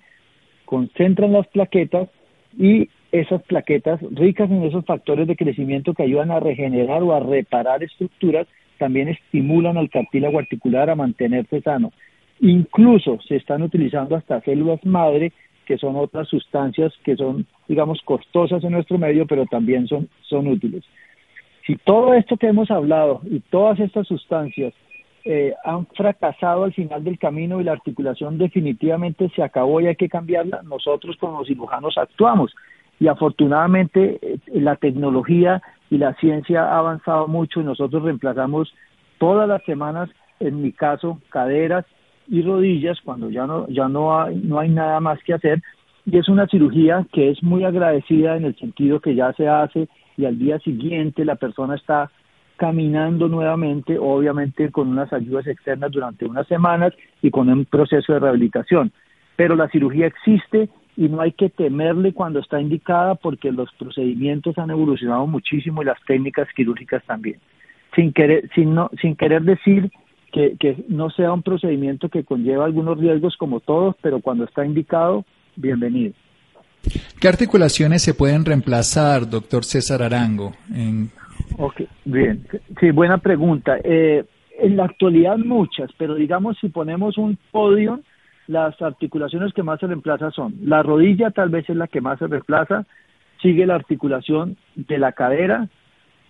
concentran 0.66 1.34
las 1.34 1.48
plaquetas 1.48 2.10
y 2.58 2.90
esas 3.12 3.42
plaquetas 3.44 4.00
ricas 4.12 4.50
en 4.50 4.64
esos 4.64 4.86
factores 4.86 5.28
de 5.28 5.36
crecimiento 5.36 5.94
que 5.94 6.04
ayudan 6.04 6.32
a 6.32 6.40
regenerar 6.40 7.04
o 7.04 7.14
a 7.14 7.20
reparar 7.20 7.84
estructuras 7.84 8.48
también 8.78 9.08
estimulan 9.10 9.78
al 9.78 9.90
cartílago 9.90 10.40
articular 10.40 10.90
a 10.90 10.96
mantenerse 10.96 11.62
sano. 11.62 11.92
Incluso 12.40 13.20
se 13.28 13.36
están 13.36 13.64
utilizando 13.64 14.16
hasta 14.16 14.42
células 14.42 14.84
madre, 14.86 15.34
que 15.66 15.78
son 15.78 15.96
otras 15.96 16.28
sustancias 16.30 16.94
que 17.04 17.16
son, 17.16 17.46
digamos, 17.68 18.00
costosas 18.06 18.64
en 18.64 18.72
nuestro 18.72 18.98
medio, 18.98 19.26
pero 19.26 19.46
también 19.46 19.88
son, 19.88 20.08
son 20.22 20.48
útiles. 20.48 20.84
Si 21.68 21.76
todo 21.76 22.14
esto 22.14 22.38
que 22.38 22.48
hemos 22.48 22.72
hablado 22.72 23.20
y 23.30 23.42
todas 23.42 23.78
estas 23.82 24.08
sustancias 24.08 24.74
eh, 25.26 25.54
han 25.66 25.86
fracasado 25.88 26.64
al 26.64 26.74
final 26.74 27.04
del 27.04 27.20
camino 27.20 27.60
y 27.60 27.66
la 27.66 27.74
articulación 27.74 28.38
definitivamente 28.38 29.30
se 29.36 29.44
acabó 29.44 29.82
y 29.82 29.88
hay 29.88 29.98
que 29.98 30.08
cambiarla, 30.08 30.62
nosotros 30.64 31.18
como 31.18 31.44
cirujanos 31.44 31.98
actuamos. 31.98 32.56
Y 33.02 33.10
afortunadamente 33.10 34.18
eh, 34.22 34.40
la 34.54 34.78
tecnología 34.78 35.62
y 35.90 35.98
la 35.98 36.14
ciencia 36.14 36.64
ha 36.64 36.78
avanzado 36.78 37.28
mucho 37.28 37.60
y 37.60 37.66
nosotros 37.66 38.02
reemplazamos 38.02 38.74
todas 39.18 39.50
las 39.50 39.62
semanas, 39.66 40.10
en 40.40 40.62
mi 40.62 40.72
caso, 40.72 41.20
caderas 41.28 41.86
y 42.30 42.44
rodillas 42.44 42.98
cuando 43.04 43.30
ya 43.30 43.46
no, 43.46 43.68
ya 43.68 43.90
no 43.90 44.30
no 44.30 44.60
hay 44.60 44.70
nada 44.70 45.02
más 45.02 45.22
que 45.26 45.34
hacer. 45.34 45.62
Y 46.06 46.18
es 46.18 46.30
una 46.30 46.48
cirugía 46.48 47.06
que 47.12 47.30
es 47.30 47.44
muy 47.44 47.66
agradecida 47.66 48.38
en 48.38 48.46
el 48.46 48.56
sentido 48.56 49.02
que 49.02 49.16
ya 49.16 49.34
se 49.34 49.50
hace 49.50 49.90
y 50.18 50.26
al 50.26 50.38
día 50.38 50.60
siguiente 50.60 51.24
la 51.24 51.36
persona 51.36 51.76
está 51.76 52.12
caminando 52.58 53.28
nuevamente, 53.30 53.98
obviamente 54.00 54.72
con 54.72 54.90
unas 54.90 55.14
ayudas 55.14 55.46
externas 55.48 55.92
durante 55.92 56.26
unas 56.26 56.48
semanas 56.48 56.94
y 57.22 57.30
con 57.30 57.50
un 57.50 57.66
proceso 57.66 58.14
de 58.14 58.20
rehabilitación. 58.20 58.92
Pero 59.36 59.56
la 59.56 59.70
cirugía 59.70 60.08
existe 60.08 60.70
y 60.98 61.08
no 61.08 61.22
hay 61.22 61.32
que 61.32 61.50
temerle 61.50 62.14
cuando 62.14 62.40
está 62.40 62.60
indicada 62.60 63.14
porque 63.14 63.52
los 63.52 63.72
procedimientos 63.76 64.58
han 64.58 64.72
evolucionado 64.72 65.28
muchísimo 65.28 65.84
y 65.84 65.86
las 65.86 66.02
técnicas 66.08 66.48
quirúrgicas 66.56 67.04
también. 67.06 67.40
Sin 67.96 68.12
querer, 68.12 68.50
sin 68.56 68.74
no, 68.74 68.90
sin 69.00 69.16
querer 69.16 69.44
decir 69.44 69.92
que, 70.34 70.58
que 70.60 70.84
no 70.90 71.12
sea 71.12 71.32
un 71.32 71.44
procedimiento 71.44 72.10
que 72.10 72.24
conlleva 72.24 72.66
algunos 72.66 72.98
riesgos 72.98 73.38
como 73.38 73.60
todos, 73.60 73.96
pero 74.02 74.20
cuando 74.20 74.46
está 74.46 74.66
indicado, 74.66 75.24
bienvenido. 75.56 76.14
¿Qué 77.20 77.28
articulaciones 77.28 78.04
se 78.04 78.14
pueden 78.14 78.46
reemplazar, 78.46 79.30
doctor 79.30 79.64
César 79.64 80.04
Arango? 80.04 80.54
En... 80.74 81.10
Ok, 81.58 81.82
bien. 82.06 82.46
Sí, 82.80 82.92
buena 82.92 83.18
pregunta. 83.18 83.78
Eh, 83.84 84.26
en 84.60 84.78
la 84.78 84.86
actualidad 84.86 85.38
muchas, 85.38 85.90
pero 85.98 86.16
digamos 86.16 86.58
si 86.60 86.70
ponemos 86.70 87.18
un 87.18 87.38
podio, 87.52 88.02
las 88.48 88.82
articulaciones 88.82 89.54
que 89.54 89.64
más 89.64 89.80
se 89.80 89.88
reemplazan 89.88 90.32
son 90.32 90.56
la 90.64 90.82
rodilla, 90.82 91.32
tal 91.32 91.50
vez 91.50 91.70
es 91.70 91.76
la 91.76 91.88
que 91.88 92.02
más 92.02 92.20
se 92.20 92.28
reemplaza, 92.28 92.86
sigue 93.42 93.66
la 93.66 93.76
articulación 93.76 94.58
de 94.76 94.98
la 94.98 95.12
cadera, 95.12 95.68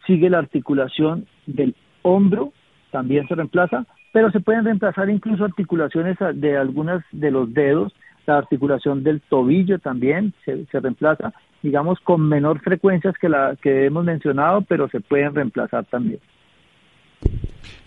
sigue 0.05 0.29
la 0.29 0.39
articulación 0.39 1.27
del 1.45 1.75
hombro, 2.01 2.53
también 2.91 3.27
se 3.27 3.35
reemplaza, 3.35 3.85
pero 4.11 4.31
se 4.31 4.39
pueden 4.39 4.65
reemplazar 4.65 5.09
incluso 5.09 5.45
articulaciones 5.45 6.17
de 6.33 6.57
algunas 6.57 7.03
de 7.11 7.31
los 7.31 7.53
dedos, 7.53 7.93
la 8.27 8.37
articulación 8.39 9.03
del 9.03 9.21
tobillo 9.21 9.79
también 9.79 10.33
se, 10.45 10.65
se 10.65 10.79
reemplaza, 10.79 11.33
digamos, 11.63 11.99
con 12.01 12.27
menor 12.27 12.59
frecuencias 12.61 13.15
que 13.19 13.29
la 13.29 13.57
que 13.61 13.85
hemos 13.85 14.03
mencionado, 14.03 14.61
pero 14.61 14.89
se 14.89 14.99
pueden 14.99 15.33
reemplazar 15.33 15.85
también. 15.85 16.19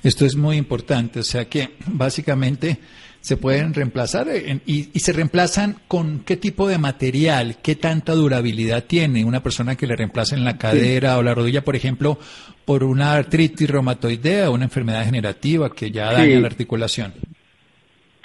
Esto 0.03 0.24
es 0.24 0.35
muy 0.35 0.57
importante, 0.57 1.20
o 1.20 1.22
sea 1.22 1.44
que 1.44 1.70
básicamente 1.87 2.79
se 3.20 3.37
pueden 3.37 3.74
reemplazar 3.74 4.29
y, 4.64 4.85
se 4.98 5.12
reemplazan 5.12 5.76
con 5.87 6.20
qué 6.20 6.38
tipo 6.38 6.66
de 6.66 6.79
material, 6.79 7.59
qué 7.62 7.76
tanta 7.76 8.14
durabilidad 8.14 8.85
tiene 8.85 9.24
una 9.24 9.42
persona 9.42 9.76
que 9.76 9.87
le 9.87 9.94
reemplaza 9.94 10.35
en 10.35 10.44
la 10.44 10.57
cadera 10.57 11.18
o 11.18 11.22
la 11.22 11.35
rodilla, 11.35 11.62
por 11.62 11.76
ejemplo, 11.76 12.18
por 12.64 12.83
una 12.83 13.12
artritis 13.12 13.68
reumatoidea 13.68 14.48
o 14.48 14.55
una 14.55 14.64
enfermedad 14.64 15.00
degenerativa 15.00 15.70
que 15.70 15.90
ya 15.90 16.12
daña 16.12 16.40
la 16.40 16.46
articulación. 16.46 17.12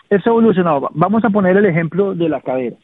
Es 0.10 0.26
evolucionado. 0.26 0.90
Vamos 0.94 1.26
a 1.26 1.30
poner 1.30 1.58
el 1.58 1.66
ejemplo 1.66 2.14
de 2.14 2.30
la 2.30 2.42
cadera. 2.42 2.76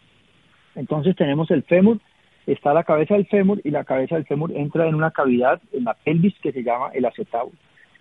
Entonces 0.76 1.16
tenemos 1.16 1.52
el 1.52 1.64
fémur, 1.64 2.00
está 2.48 2.74
la 2.74 2.84
cabeza 2.84 3.16
del 3.16 3.28
fémur 3.28 3.62
y 3.64 3.72
la 3.72 3.84
cabeza 3.84 4.16
del 4.16 4.26
fémur 4.26 4.52
entra 4.54 4.88
en 4.88 4.96
una 4.96 5.12
cavidad 5.12 5.62
en 5.74 5.84
la 5.84 5.94
pelvis 5.94 6.34
que 6.42 6.52
se 6.52 6.64
llama 6.64 6.90
el 6.94 7.06
acetábulo. 7.06 7.58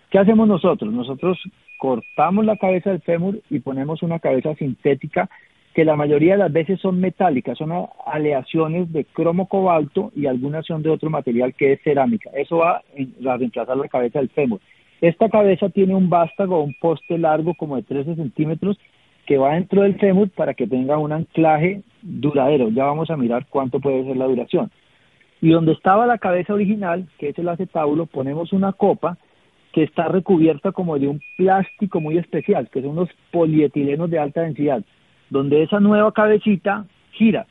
¿Qué 0.09 0.19
hacemos 0.19 0.47
nosotros? 0.47 0.91
Nosotros 0.91 1.37
cortamos 1.77 2.45
la 2.45 2.57
cabeza 2.57 2.89
del 2.89 3.01
fémur 3.01 3.39
y 3.49 3.59
ponemos 3.59 4.03
una 4.03 4.19
cabeza 4.19 4.55
sintética 4.55 5.29
que 5.73 5.85
la 5.85 5.95
mayoría 5.95 6.33
de 6.33 6.39
las 6.39 6.51
veces 6.51 6.81
son 6.81 6.99
metálicas, 6.99 7.57
son 7.57 7.71
aleaciones 8.05 8.91
de 8.91 9.05
cromo 9.05 9.47
cobalto 9.47 10.11
y 10.15 10.25
algunas 10.25 10.65
son 10.65 10.83
de 10.83 10.89
otro 10.89 11.09
material 11.09 11.53
que 11.53 11.73
es 11.73 11.81
cerámica. 11.81 12.29
Eso 12.35 12.57
va 12.57 12.81
a 12.81 13.37
reemplazar 13.37 13.77
la 13.77 13.87
cabeza 13.87 14.19
del 14.19 14.29
fémur. 14.29 14.59
Esta 14.99 15.29
cabeza 15.29 15.69
tiene 15.69 15.95
un 15.95 16.09
vástago 16.09 16.61
un 16.61 16.75
poste 16.79 17.17
largo 17.17 17.53
como 17.53 17.77
de 17.77 17.83
13 17.83 18.15
centímetros 18.15 18.77
que 19.25 19.37
va 19.37 19.53
dentro 19.53 19.83
del 19.83 19.99
fémur 19.99 20.29
para 20.29 20.53
que 20.53 20.67
tenga 20.67 20.97
un 20.97 21.11
anclaje 21.11 21.83
duradero. 22.01 22.69
Ya 22.69 22.85
vamos 22.85 23.09
a 23.09 23.17
mirar 23.17 23.45
cuánto 23.49 23.79
puede 23.79 24.03
ser 24.05 24.17
la 24.17 24.25
duración. 24.25 24.71
Y 25.41 25.49
donde 25.49 25.71
estaba 25.71 26.05
la 26.05 26.17
cabeza 26.17 26.53
original, 26.53 27.07
que 27.17 27.29
es 27.29 27.39
el 27.39 27.49
acetábulo, 27.49 28.05
ponemos 28.05 28.53
una 28.53 28.73
copa 28.73 29.17
que 29.73 29.83
está 29.83 30.07
recubierta 30.07 30.71
como 30.71 30.99
de 30.99 31.07
un 31.07 31.21
plástico 31.37 31.99
muy 31.99 32.17
especial, 32.17 32.69
que 32.69 32.81
son 32.81 32.91
unos 32.91 33.09
polietilenos 33.31 34.09
de 34.09 34.19
alta 34.19 34.41
densidad, 34.41 34.83
donde 35.29 35.63
esa 35.63 35.79
nueva 35.79 36.11
cabecita 36.11 36.85
gira, 37.11 37.47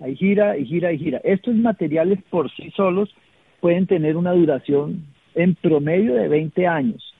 ahí 0.00 0.14
gira 0.16 0.58
y 0.58 0.66
gira 0.66 0.92
y 0.92 0.98
gira. 0.98 1.20
Estos 1.24 1.54
materiales 1.54 2.20
por 2.30 2.50
sí 2.50 2.70
solos 2.76 3.14
pueden 3.60 3.86
tener 3.86 4.16
una 4.16 4.32
duración 4.32 5.06
en 5.34 5.54
promedio 5.54 6.14
de 6.14 6.28
20 6.28 6.66
años. 6.66 7.15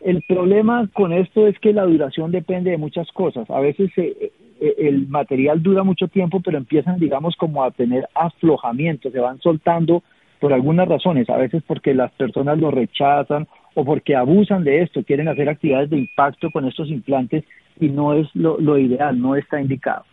El 0.00 0.22
problema 0.22 0.88
con 0.92 1.12
esto 1.12 1.46
es 1.46 1.58
que 1.58 1.72
la 1.72 1.84
duración 1.84 2.30
depende 2.30 2.70
de 2.70 2.78
muchas 2.78 3.10
cosas. 3.12 3.48
A 3.50 3.60
veces 3.60 3.90
eh, 3.96 4.32
eh, 4.60 4.74
el 4.78 5.08
material 5.08 5.62
dura 5.62 5.82
mucho 5.82 6.08
tiempo, 6.08 6.40
pero 6.40 6.58
empiezan, 6.58 6.98
digamos, 6.98 7.36
como 7.36 7.62
a 7.62 7.70
tener 7.70 8.08
aflojamiento, 8.14 9.10
se 9.10 9.20
van 9.20 9.40
soltando 9.40 10.02
por 10.40 10.54
algunas 10.54 10.88
razones, 10.88 11.28
a 11.28 11.36
veces 11.36 11.62
porque 11.66 11.94
las 11.94 12.10
personas 12.12 12.58
lo 12.58 12.70
rechazan 12.70 13.46
o 13.74 13.84
porque 13.84 14.16
abusan 14.16 14.64
de 14.64 14.82
esto, 14.82 15.04
quieren 15.04 15.28
hacer 15.28 15.48
actividades 15.48 15.90
de 15.90 15.98
impacto 15.98 16.50
con 16.50 16.66
estos 16.66 16.88
implantes 16.88 17.44
y 17.78 17.88
no 17.88 18.14
es 18.14 18.26
lo, 18.34 18.78
ideal, 18.78 19.20
no 19.20 19.36
está 19.36 19.60
indicado. 19.60 20.04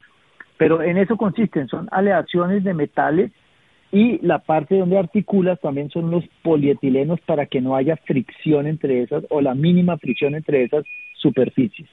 Pero 0.57 0.81
en 0.81 0.97
eso 0.97 1.15
consisten, 1.17 1.67
son 1.67 1.87
aleaciones 1.91 2.63
de 2.63 2.73
metales 2.73 3.31
y 3.91 4.25
la 4.25 4.39
parte 4.39 4.77
donde 4.77 4.97
articulas 4.97 5.59
también 5.61 5.89
son 5.89 6.11
los 6.11 6.23
polietilenos 6.43 7.19
para 7.21 7.45
que 7.45 7.61
no 7.61 7.75
haya 7.75 7.95
fricción 7.97 8.67
entre 8.67 9.03
esas 9.03 9.23
o 9.29 9.41
la 9.41 9.55
mínima 9.55 9.97
fricción 9.97 10.35
entre 10.35 10.63
esas 10.63 10.83
superficies. 11.13 11.87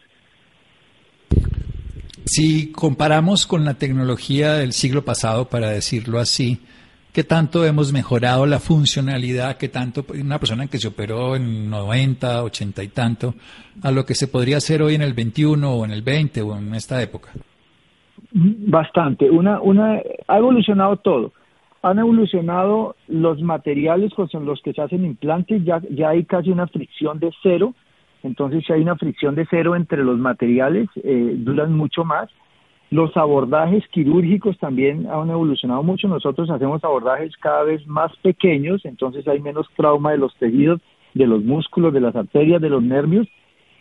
Si 2.26 2.72
comparamos 2.72 3.46
con 3.46 3.64
la 3.64 3.74
tecnología 3.74 4.54
del 4.54 4.72
siglo 4.72 5.04
pasado, 5.04 5.48
para 5.48 5.68
decirlo 5.70 6.18
así, 6.18 6.58
qué 7.12 7.22
tanto 7.22 7.64
hemos 7.64 7.92
mejorado 7.92 8.46
la 8.46 8.58
funcionalidad, 8.58 9.56
qué 9.56 9.68
tanto 9.68 10.04
una 10.18 10.38
persona 10.38 10.66
que 10.66 10.78
se 10.78 10.88
operó 10.88 11.36
en 11.36 11.70
90, 11.70 12.42
80 12.42 12.82
y 12.82 12.88
tanto, 12.88 13.34
a 13.82 13.90
lo 13.90 14.04
que 14.04 14.14
se 14.14 14.26
podría 14.26 14.56
hacer 14.56 14.82
hoy 14.82 14.94
en 14.94 15.02
el 15.02 15.12
21 15.12 15.70
o 15.70 15.84
en 15.84 15.92
el 15.92 16.02
20 16.02 16.42
o 16.42 16.56
en 16.56 16.74
esta 16.74 17.00
época. 17.02 17.30
Bastante. 18.32 19.30
Una, 19.30 19.60
una, 19.60 20.00
ha 20.26 20.38
evolucionado 20.38 20.96
todo. 20.96 21.32
Han 21.84 21.98
evolucionado 21.98 22.96
los 23.08 23.40
materiales 23.40 24.12
con 24.14 24.28
los 24.44 24.60
que 24.62 24.72
se 24.72 24.82
hacen 24.82 25.04
implantes, 25.04 25.64
ya, 25.64 25.80
ya 25.90 26.10
hay 26.10 26.24
casi 26.24 26.50
una 26.50 26.66
fricción 26.66 27.18
de 27.18 27.30
cero. 27.42 27.74
Entonces, 28.22 28.64
si 28.66 28.72
hay 28.72 28.80
una 28.80 28.96
fricción 28.96 29.34
de 29.34 29.46
cero 29.50 29.76
entre 29.76 30.02
los 30.02 30.18
materiales, 30.18 30.88
eh, 31.02 31.34
duran 31.36 31.74
mucho 31.74 32.04
más 32.04 32.30
los 32.90 33.16
abordajes 33.16 33.82
quirúrgicos 33.88 34.56
también 34.58 35.08
han 35.10 35.28
evolucionado 35.28 35.82
mucho. 35.82 36.06
Nosotros 36.06 36.48
hacemos 36.48 36.84
abordajes 36.84 37.36
cada 37.38 37.64
vez 37.64 37.84
más 37.88 38.14
pequeños, 38.18 38.84
entonces 38.84 39.26
hay 39.26 39.40
menos 39.40 39.66
trauma 39.76 40.12
de 40.12 40.18
los 40.18 40.32
tejidos, 40.36 40.80
de 41.12 41.26
los 41.26 41.42
músculos, 41.42 41.92
de 41.92 42.00
las 42.00 42.14
arterias, 42.14 42.60
de 42.60 42.70
los 42.70 42.84
nervios 42.84 43.26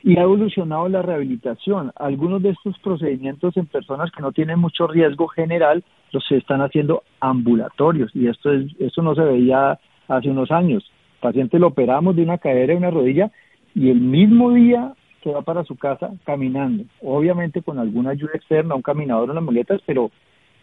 y 0.04 0.18
ha 0.18 0.24
evolucionado 0.24 0.90
la 0.90 1.02
rehabilitación. 1.02 1.92
Algunos 1.96 2.44
de 2.44 2.50
estos 2.50 2.78
procedimientos 2.80 3.56
en 3.56 3.66
personas 3.66 4.12
que 4.12 4.22
no 4.22 4.34
tienen 4.34 4.60
mucho 4.60 4.86
riesgo 4.86 5.28
general 5.30 5.84
los 6.12 6.26
se 6.28 6.38
están 6.38 6.62
haciendo 6.62 7.04
ambulatorios 7.22 8.12
y 8.14 8.28
esto 8.28 8.52
es 8.52 8.66
esto 8.80 9.02
no 9.02 9.16
se 9.16 9.22
veía 9.22 9.80
hace 10.08 10.30
unos 10.30 10.52
años. 10.52 10.84
paciente 11.22 11.58
lo 11.58 11.68
operamos 11.68 12.16
de 12.16 12.24
una 12.24 12.38
cadera 12.38 12.74
y 12.74 12.78
una 12.78 12.92
rodilla 12.92 13.32
y 13.74 13.90
el 13.90 14.02
mismo 14.02 14.52
día 14.52 14.94
que 15.22 15.32
va 15.32 15.42
para 15.42 15.64
su 15.64 15.78
casa 15.78 16.12
caminando, 16.26 16.84
obviamente 17.02 17.62
con 17.62 17.80
alguna 17.80 18.12
ayuda 18.12 18.34
externa, 18.36 18.76
un 18.76 18.82
caminador 18.82 19.30
en 19.30 19.36
las 19.36 19.44
muletas, 19.44 19.82
pero 19.86 20.12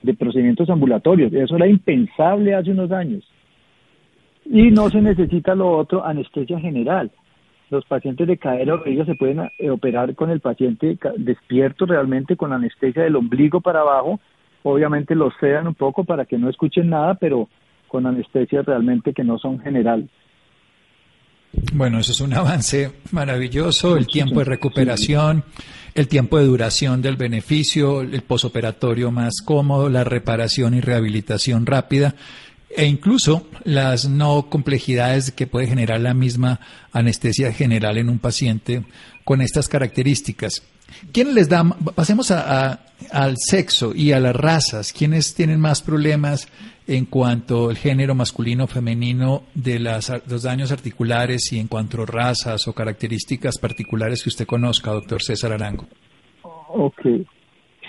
de 0.03 0.13
procedimientos 0.13 0.69
ambulatorios. 0.69 1.33
Eso 1.33 1.57
era 1.57 1.67
impensable 1.67 2.55
hace 2.55 2.71
unos 2.71 2.93
años. 2.93 3.25
Y 4.45 4.71
no 4.71 4.91
se 4.91 5.01
necesita 5.01 5.55
lo 5.55 5.79
otro, 5.79 6.05
anestesia 6.05 6.61
general. 6.61 7.11
Los 7.71 7.85
pacientes 7.85 8.27
de 8.27 8.37
cadera 8.37 8.75
o 8.75 9.05
se 9.05 9.15
pueden 9.15 9.51
eh, 9.59 9.71
operar 9.71 10.15
con 10.15 10.31
el 10.31 10.41
paciente 10.41 10.99
despierto 11.17 11.87
realmente 11.87 12.37
con 12.37 12.53
anestesia 12.53 13.05
del 13.05 13.17
ombligo 13.17 13.61
para 13.61 13.81
abajo. 13.81 14.21
Obviamente 14.63 15.15
los 15.15 15.33
sedan 15.41 15.69
un 15.69 15.75
poco 15.75 16.05
para 16.05 16.25
que 16.25 16.37
no 16.37 16.51
escuchen 16.51 16.91
nada, 16.91 17.15
pero 17.15 17.49
con 17.89 18.07
anestesia 18.07 18.63
realmente 18.63 19.13
que 19.13 19.25
no 19.25 19.39
son 19.39 19.61
generales. 19.61 20.09
Bueno, 21.73 21.99
eso 21.99 22.13
es 22.13 22.21
un 22.21 22.33
avance 22.33 22.93
maravilloso, 23.11 23.97
el 23.97 24.07
tiempo 24.07 24.39
de 24.39 24.45
recuperación, 24.45 25.45
el 25.95 26.07
tiempo 26.07 26.39
de 26.39 26.45
duración 26.45 27.03
del 27.03 27.17
beneficio, 27.17 28.03
el 28.03 28.23
posoperatorio 28.23 29.11
más 29.11 29.43
cómodo, 29.45 29.89
la 29.89 30.05
reparación 30.05 30.75
y 30.75 30.81
rehabilitación 30.81 31.67
rápida. 31.67 32.15
E 32.77 32.87
incluso 32.87 33.47
las 33.65 34.09
no 34.09 34.47
complejidades 34.49 35.33
que 35.33 35.47
puede 35.47 35.67
generar 35.67 36.01
la 36.01 36.15
misma 36.15 36.61
anestesia 36.93 37.53
general 37.53 37.99
en 37.99 38.09
un 38.09 38.19
paciente 38.19 38.85
con 39.25 39.41
estas 39.41 39.69
características. 39.69 40.63
¿Quiénes 41.13 41.35
les 41.35 41.49
dan? 41.49 41.71
Pasemos 41.95 42.31
al 42.31 43.35
sexo 43.37 43.93
y 43.95 44.13
a 44.13 44.21
las 44.21 44.35
razas. 44.35 44.93
¿Quiénes 44.93 45.35
tienen 45.35 45.61
más 45.61 45.83
problemas 45.83 46.49
en 46.87 47.07
cuanto 47.07 47.71
al 47.71 47.77
género 47.77 48.15
masculino 48.15 48.65
o 48.65 48.67
femenino 48.67 49.45
de 49.55 49.79
las, 49.79 50.13
los 50.27 50.43
daños 50.43 50.73
articulares 50.73 51.53
y 51.53 51.59
en 51.59 51.69
cuanto 51.69 52.03
a 52.03 52.07
razas 52.07 52.67
o 52.67 52.73
características 52.73 53.59
particulares 53.59 54.23
que 54.23 54.29
usted 54.31 54.47
conozca, 54.47 54.91
doctor 54.91 55.23
César 55.23 55.53
Arango? 55.53 55.87
Ok, 56.43 57.01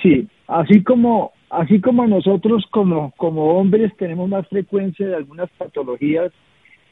sí, 0.02 0.28
así 0.48 0.84
como 0.84 1.34
así 1.52 1.82
como 1.82 2.08
nosotros 2.08 2.66
como, 2.72 3.12
como 3.18 3.58
hombres 3.58 3.92
tenemos 3.98 4.30
más 4.30 4.48
frecuencia 4.48 5.08
de 5.08 5.16
algunas 5.16 5.50
patologías, 5.52 6.32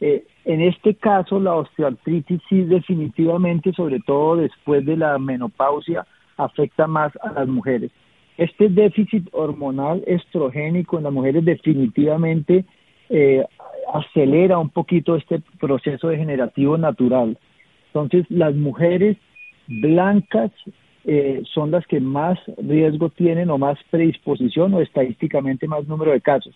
eh, 0.01 0.23
en 0.45 0.61
este 0.61 0.95
caso 0.95 1.39
la 1.39 1.55
osteoartritis 1.55 2.41
sí 2.49 2.63
definitivamente, 2.63 3.73
sobre 3.73 3.99
todo 3.99 4.37
después 4.37 4.85
de 4.85 4.97
la 4.97 5.17
menopausia, 5.17 6.05
afecta 6.37 6.87
más 6.87 7.11
a 7.21 7.33
las 7.33 7.47
mujeres. 7.47 7.91
Este 8.37 8.69
déficit 8.69 9.27
hormonal 9.33 10.03
estrogénico 10.07 10.97
en 10.97 11.03
las 11.03 11.13
mujeres 11.13 11.43
definitivamente 11.43 12.63
eh, 13.09 13.43
acelera 13.93 14.57
un 14.57 14.69
poquito 14.69 15.15
este 15.15 15.41
proceso 15.59 16.07
degenerativo 16.07 16.77
natural. 16.77 17.37
Entonces, 17.87 18.25
las 18.29 18.55
mujeres 18.55 19.17
blancas 19.67 20.51
eh, 21.11 21.41
son 21.55 21.71
las 21.71 21.87
que 21.87 21.99
más 21.99 22.37
riesgo 22.57 23.09
tienen 23.09 23.49
o 23.49 23.57
más 23.57 23.79
predisposición 23.89 24.75
o 24.75 24.81
estadísticamente 24.81 25.67
más 25.67 25.87
número 25.87 26.11
de 26.11 26.21
casos. 26.21 26.53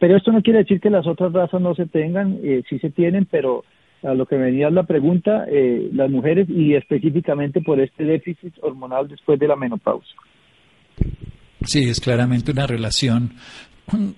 Pero 0.00 0.16
esto 0.16 0.32
no 0.32 0.42
quiere 0.42 0.58
decir 0.58 0.80
que 0.80 0.90
las 0.90 1.06
otras 1.06 1.32
razas 1.32 1.60
no 1.60 1.76
se 1.76 1.86
tengan, 1.86 2.40
eh, 2.42 2.64
sí 2.68 2.80
se 2.80 2.90
tienen, 2.90 3.26
pero 3.30 3.62
a 4.02 4.14
lo 4.14 4.26
que 4.26 4.34
venía 4.34 4.70
la 4.70 4.82
pregunta, 4.82 5.46
eh, 5.48 5.88
las 5.92 6.10
mujeres 6.10 6.48
y 6.50 6.74
específicamente 6.74 7.60
por 7.60 7.78
este 7.78 8.02
déficit 8.02 8.54
hormonal 8.60 9.06
después 9.06 9.38
de 9.38 9.46
la 9.46 9.54
menopausia. 9.54 10.16
Sí, 11.64 11.88
es 11.88 12.00
claramente 12.00 12.50
una 12.50 12.66
relación, 12.66 13.34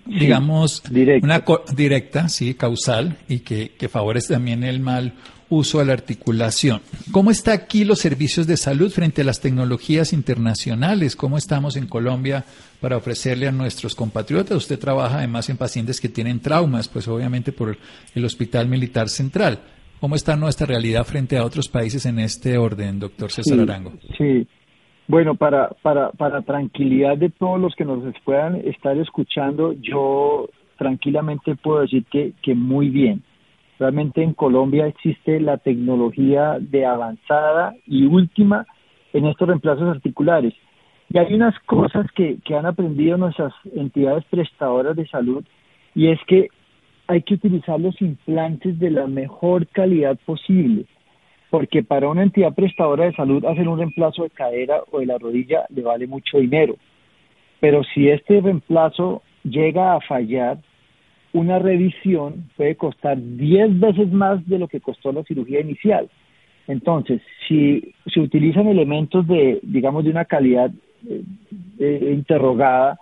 digamos, 0.06 0.82
directa. 0.90 1.26
una 1.26 1.44
directa, 1.76 2.28
sí, 2.30 2.54
causal, 2.54 3.18
y 3.28 3.40
que, 3.40 3.72
que 3.78 3.90
favorece 3.90 4.32
también 4.32 4.64
el 4.64 4.80
mal 4.80 5.12
uso 5.48 5.78
de 5.78 5.86
la 5.86 5.92
articulación. 5.92 6.80
¿Cómo 7.12 7.30
está 7.30 7.52
aquí 7.52 7.84
los 7.84 7.98
servicios 7.98 8.46
de 8.46 8.56
salud 8.56 8.90
frente 8.90 9.22
a 9.22 9.24
las 9.24 9.40
tecnologías 9.40 10.12
internacionales? 10.12 11.16
¿Cómo 11.16 11.36
estamos 11.38 11.76
en 11.76 11.86
Colombia 11.86 12.44
para 12.80 12.96
ofrecerle 12.96 13.48
a 13.48 13.52
nuestros 13.52 13.94
compatriotas? 13.94 14.56
Usted 14.56 14.78
trabaja 14.78 15.18
además 15.18 15.48
en 15.50 15.56
pacientes 15.56 16.00
que 16.00 16.08
tienen 16.08 16.40
traumas, 16.40 16.88
pues 16.88 17.08
obviamente 17.08 17.52
por 17.52 17.76
el 18.14 18.24
Hospital 18.24 18.68
Militar 18.68 19.08
Central. 19.08 19.60
¿Cómo 20.00 20.16
está 20.16 20.36
nuestra 20.36 20.66
realidad 20.66 21.04
frente 21.04 21.36
a 21.36 21.44
otros 21.44 21.68
países 21.68 22.04
en 22.04 22.18
este 22.18 22.58
orden, 22.58 22.98
doctor 22.98 23.30
César 23.30 23.60
Arango? 23.60 23.92
Sí, 24.18 24.46
bueno, 25.06 25.34
para, 25.34 25.68
para, 25.82 26.10
para 26.12 26.42
tranquilidad 26.42 27.16
de 27.16 27.30
todos 27.30 27.60
los 27.60 27.74
que 27.74 27.84
nos 27.84 28.02
puedan 28.24 28.56
estar 28.56 28.96
escuchando, 28.98 29.72
yo 29.74 30.48
tranquilamente 30.78 31.54
puedo 31.56 31.82
decir 31.82 32.04
que, 32.10 32.32
que 32.42 32.54
muy 32.54 32.88
bien. 32.88 33.22
Realmente 33.78 34.22
en 34.22 34.34
Colombia 34.34 34.86
existe 34.86 35.40
la 35.40 35.58
tecnología 35.58 36.58
de 36.60 36.86
avanzada 36.86 37.74
y 37.86 38.06
última 38.06 38.66
en 39.12 39.26
estos 39.26 39.48
reemplazos 39.48 39.88
articulares. 39.88 40.54
Y 41.10 41.18
hay 41.18 41.34
unas 41.34 41.58
cosas 41.60 42.06
que, 42.14 42.38
que 42.44 42.54
han 42.54 42.66
aprendido 42.66 43.16
nuestras 43.16 43.52
entidades 43.74 44.24
prestadoras 44.30 44.96
de 44.96 45.06
salud 45.08 45.44
y 45.94 46.08
es 46.08 46.18
que 46.26 46.48
hay 47.06 47.22
que 47.22 47.34
utilizar 47.34 47.78
los 47.78 48.00
implantes 48.00 48.78
de 48.78 48.90
la 48.90 49.06
mejor 49.06 49.66
calidad 49.68 50.18
posible 50.24 50.86
porque 51.54 51.84
para 51.84 52.08
una 52.08 52.24
entidad 52.24 52.52
prestadora 52.52 53.04
de 53.04 53.14
salud 53.14 53.44
hacer 53.44 53.68
un 53.68 53.78
reemplazo 53.78 54.24
de 54.24 54.30
cadera 54.30 54.82
o 54.90 54.98
de 54.98 55.06
la 55.06 55.18
rodilla 55.18 55.66
le 55.68 55.82
vale 55.82 56.08
mucho 56.08 56.38
dinero. 56.38 56.74
Pero 57.60 57.84
si 57.84 58.08
este 58.08 58.40
reemplazo 58.40 59.22
llega 59.44 59.94
a 59.94 60.00
fallar, 60.00 60.58
una 61.34 61.58
revisión 61.58 62.48
puede 62.56 62.76
costar 62.76 63.18
10 63.20 63.80
veces 63.80 64.10
más 64.12 64.46
de 64.48 64.58
lo 64.58 64.68
que 64.68 64.80
costó 64.80 65.12
la 65.12 65.24
cirugía 65.24 65.60
inicial. 65.60 66.08
Entonces, 66.66 67.20
si 67.46 67.92
se 68.06 68.20
utilizan 68.20 68.68
elementos 68.68 69.26
de, 69.26 69.58
digamos, 69.62 70.04
de 70.04 70.10
una 70.10 70.24
calidad 70.24 70.70
eh, 71.08 71.22
eh, 71.78 72.10
interrogada, 72.14 72.98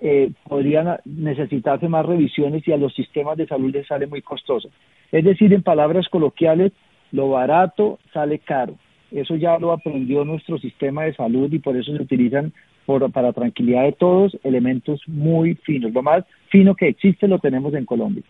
eh, 0.00 0.30
podrían 0.48 0.98
necesitarse 1.04 1.88
más 1.88 2.06
revisiones 2.06 2.66
y 2.66 2.72
a 2.72 2.76
los 2.76 2.94
sistemas 2.94 3.36
de 3.36 3.46
salud 3.46 3.72
les 3.72 3.86
sale 3.86 4.06
muy 4.06 4.22
costoso. 4.22 4.70
Es 5.10 5.24
decir, 5.24 5.52
en 5.52 5.62
palabras 5.62 6.08
coloquiales, 6.08 6.72
lo 7.10 7.30
barato 7.30 7.98
sale 8.12 8.38
caro. 8.38 8.76
Eso 9.10 9.34
ya 9.34 9.58
lo 9.58 9.72
aprendió 9.72 10.24
nuestro 10.24 10.58
sistema 10.58 11.04
de 11.04 11.14
salud 11.14 11.52
y 11.52 11.58
por 11.58 11.76
eso 11.76 11.94
se 11.94 12.02
utilizan 12.02 12.52
por, 12.86 13.10
para 13.12 13.32
tranquilidad 13.32 13.84
de 13.84 13.92
todos 13.92 14.36
elementos 14.42 15.00
muy 15.06 15.54
finos. 15.54 15.92
Lo 15.92 16.02
más 16.02 16.24
fino 16.48 16.74
que 16.74 16.88
existe 16.88 17.28
lo 17.28 17.38
tenemos 17.38 17.74
en 17.74 17.84
Colombia. 17.84 18.22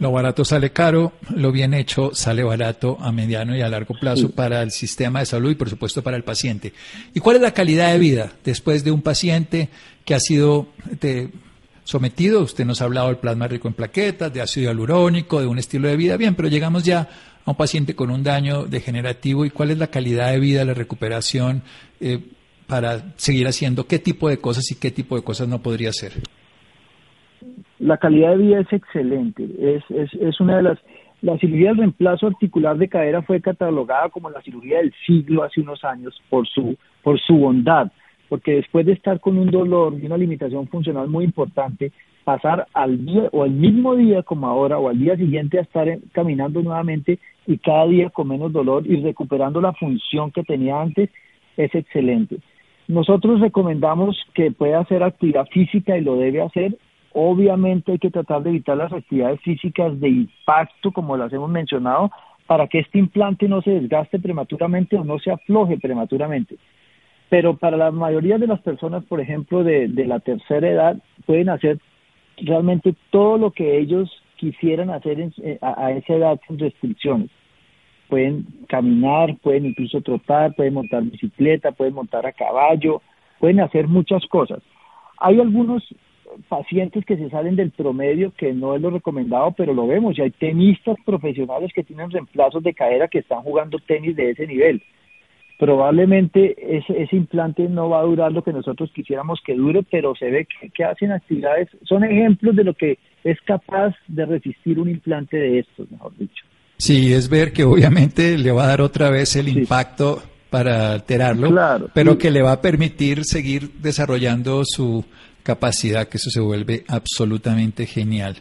Lo 0.00 0.10
barato 0.10 0.44
sale 0.44 0.70
caro, 0.70 1.12
lo 1.36 1.52
bien 1.52 1.72
hecho 1.72 2.14
sale 2.14 2.42
barato 2.42 2.98
a 3.00 3.12
mediano 3.12 3.56
y 3.56 3.60
a 3.60 3.68
largo 3.68 3.94
plazo 3.94 4.32
para 4.32 4.60
el 4.62 4.72
sistema 4.72 5.20
de 5.20 5.26
salud 5.26 5.52
y 5.52 5.54
por 5.54 5.70
supuesto 5.70 6.02
para 6.02 6.16
el 6.16 6.24
paciente. 6.24 6.72
¿Y 7.14 7.20
cuál 7.20 7.36
es 7.36 7.42
la 7.42 7.54
calidad 7.54 7.92
de 7.92 7.98
vida 7.98 8.32
después 8.44 8.82
de 8.82 8.90
un 8.90 9.02
paciente 9.02 9.68
que 10.04 10.14
ha 10.14 10.20
sido 10.20 10.66
sometido? 11.84 12.42
Usted 12.42 12.64
nos 12.64 12.82
ha 12.82 12.86
hablado 12.86 13.06
del 13.06 13.18
plasma 13.18 13.46
rico 13.46 13.68
en 13.68 13.74
plaquetas, 13.74 14.34
de 14.34 14.40
ácido 14.40 14.66
hialurónico, 14.66 15.40
de 15.40 15.46
un 15.46 15.60
estilo 15.60 15.86
de 15.86 15.96
vida. 15.96 16.16
Bien, 16.16 16.34
pero 16.34 16.48
llegamos 16.48 16.82
ya 16.82 17.08
a 17.44 17.50
un 17.50 17.56
paciente 17.56 17.94
con 17.94 18.10
un 18.10 18.24
daño 18.24 18.64
degenerativo 18.64 19.44
y 19.44 19.50
cuál 19.50 19.70
es 19.70 19.78
la 19.78 19.86
calidad 19.86 20.32
de 20.32 20.40
vida, 20.40 20.64
la 20.64 20.74
recuperación 20.74 21.62
eh, 22.00 22.18
para 22.66 22.98
seguir 23.16 23.46
haciendo 23.46 23.86
qué 23.86 23.98
tipo 23.98 24.28
de 24.28 24.38
cosas 24.38 24.70
y 24.70 24.78
qué 24.78 24.90
tipo 24.90 25.16
de 25.16 25.22
cosas 25.22 25.48
no 25.48 25.60
podría 25.60 25.90
hacer. 25.90 26.12
La 27.78 27.98
calidad 27.98 28.30
de 28.30 28.36
vida 28.38 28.60
es 28.60 28.72
excelente, 28.72 29.44
es, 29.60 29.82
es, 29.90 30.12
es 30.20 30.40
una 30.40 30.56
de 30.56 30.62
las... 30.62 30.78
La 31.20 31.38
cirugía 31.38 31.68
del 31.68 31.78
reemplazo 31.78 32.26
articular 32.26 32.76
de 32.76 32.88
cadera 32.88 33.22
fue 33.22 33.40
catalogada 33.40 34.10
como 34.10 34.28
la 34.28 34.42
cirugía 34.42 34.78
del 34.78 34.92
siglo 35.06 35.42
hace 35.42 35.62
unos 35.62 35.82
años 35.82 36.20
por 36.28 36.46
su, 36.46 36.76
por 37.02 37.18
su 37.18 37.34
bondad, 37.36 37.90
porque 38.28 38.56
después 38.56 38.84
de 38.84 38.92
estar 38.92 39.20
con 39.20 39.38
un 39.38 39.50
dolor 39.50 39.94
y 39.94 40.04
una 40.04 40.18
limitación 40.18 40.68
funcional 40.68 41.08
muy 41.08 41.24
importante, 41.24 41.92
pasar 42.24 42.66
al 42.72 43.04
día 43.04 43.28
o 43.32 43.42
al 43.42 43.52
mismo 43.52 43.94
día 43.96 44.22
como 44.22 44.46
ahora 44.46 44.78
o 44.78 44.88
al 44.88 44.98
día 44.98 45.16
siguiente 45.16 45.58
a 45.58 45.62
estar 45.62 45.86
caminando 46.12 46.62
nuevamente 46.62 47.18
y 47.46 47.58
cada 47.58 47.86
día 47.86 48.10
con 48.10 48.28
menos 48.28 48.52
dolor 48.52 48.86
y 48.86 48.96
recuperando 48.96 49.60
la 49.60 49.72
función 49.74 50.30
que 50.30 50.42
tenía 50.42 50.80
antes 50.80 51.10
es 51.56 51.74
excelente. 51.74 52.38
Nosotros 52.86 53.40
recomendamos 53.40 54.16
que 54.34 54.50
pueda 54.50 54.80
hacer 54.80 55.02
actividad 55.02 55.46
física 55.46 55.96
y 55.96 56.02
lo 56.02 56.16
debe 56.16 56.42
hacer. 56.42 56.76
Obviamente 57.12 57.92
hay 57.92 57.98
que 57.98 58.10
tratar 58.10 58.42
de 58.42 58.50
evitar 58.50 58.76
las 58.76 58.92
actividades 58.92 59.40
físicas 59.40 59.98
de 60.00 60.08
impacto, 60.08 60.92
como 60.92 61.16
las 61.16 61.32
hemos 61.32 61.48
mencionado, 61.48 62.10
para 62.46 62.66
que 62.66 62.80
este 62.80 62.98
implante 62.98 63.48
no 63.48 63.62
se 63.62 63.70
desgaste 63.70 64.18
prematuramente 64.18 64.96
o 64.96 65.04
no 65.04 65.18
se 65.18 65.30
afloje 65.30 65.78
prematuramente. 65.78 66.56
Pero 67.30 67.56
para 67.56 67.76
la 67.76 67.90
mayoría 67.90 68.38
de 68.38 68.46
las 68.46 68.60
personas, 68.60 69.02
por 69.04 69.20
ejemplo, 69.20 69.64
de, 69.64 69.88
la 69.88 70.20
tercera 70.20 70.68
edad, 70.68 70.96
pueden 71.24 71.48
hacer 71.48 71.78
realmente 72.36 72.94
todo 73.10 73.38
lo 73.38 73.50
que 73.52 73.78
ellos 73.78 74.10
quisieran 74.36 74.90
hacer 74.90 75.20
eh, 75.20 75.58
a, 75.62 75.92
esa 75.92 76.14
edad 76.14 76.40
sin 76.46 76.58
restricciones. 76.58 77.30
Pueden 78.14 78.46
caminar, 78.68 79.36
pueden 79.42 79.66
incluso 79.66 80.00
trotar, 80.00 80.54
pueden 80.54 80.74
montar 80.74 81.02
bicicleta, 81.02 81.72
pueden 81.72 81.94
montar 81.94 82.24
a 82.24 82.32
caballo, 82.32 83.02
pueden 83.40 83.58
hacer 83.58 83.88
muchas 83.88 84.24
cosas. 84.26 84.62
Hay 85.18 85.40
algunos 85.40 85.82
pacientes 86.48 87.04
que 87.04 87.16
se 87.16 87.28
salen 87.28 87.56
del 87.56 87.72
promedio, 87.72 88.32
que 88.36 88.52
no 88.52 88.76
es 88.76 88.80
lo 88.80 88.90
recomendado, 88.90 89.50
pero 89.56 89.74
lo 89.74 89.88
vemos, 89.88 90.16
y 90.16 90.22
hay 90.22 90.30
tenistas 90.30 90.94
profesionales 91.04 91.72
que 91.74 91.82
tienen 91.82 92.08
reemplazos 92.08 92.62
de 92.62 92.72
cadera 92.72 93.08
que 93.08 93.18
están 93.18 93.42
jugando 93.42 93.80
tenis 93.80 94.14
de 94.14 94.30
ese 94.30 94.46
nivel 94.46 94.80
probablemente 95.58 96.76
ese, 96.76 97.16
implante 97.16 97.68
no 97.68 97.88
va 97.88 98.00
a 98.00 98.04
durar 98.04 98.32
lo 98.32 98.42
que 98.42 98.52
nosotros 98.52 98.90
quisiéramos 98.92 99.40
que 99.44 99.54
dure, 99.54 99.82
pero 99.88 100.14
se 100.14 100.30
ve 100.30 100.46
que, 100.74 100.84
hacen 100.84 101.12
actividades, 101.12 101.68
son 101.82 102.04
ejemplos 102.04 102.56
de 102.56 102.64
lo 102.64 102.74
que 102.74 102.98
es 103.22 103.40
capaz 103.42 103.94
de 104.08 104.26
resistir 104.26 104.78
un 104.78 104.90
implante 104.90 105.36
de 105.36 105.60
estos, 105.60 105.90
mejor 105.90 106.16
dicho. 106.16 106.44
Sí, 106.84 107.14
es 107.14 107.30
ver 107.30 107.54
que 107.54 107.64
obviamente 107.64 108.36
le 108.36 108.52
va 108.52 108.64
a 108.64 108.66
dar 108.66 108.82
otra 108.82 109.08
vez 109.08 109.36
el 109.36 109.48
impacto 109.48 110.22
para 110.50 110.92
alterarlo, 110.92 111.88
pero 111.94 112.18
que 112.18 112.30
le 112.30 112.42
va 112.42 112.52
a 112.52 112.60
permitir 112.60 113.24
seguir 113.24 113.72
desarrollando 113.78 114.62
su 114.66 115.02
capacidad, 115.42 116.06
que 116.08 116.18
eso 116.18 116.28
se 116.28 116.40
vuelve 116.40 116.84
absolutamente 116.86 117.86
genial. 117.86 118.36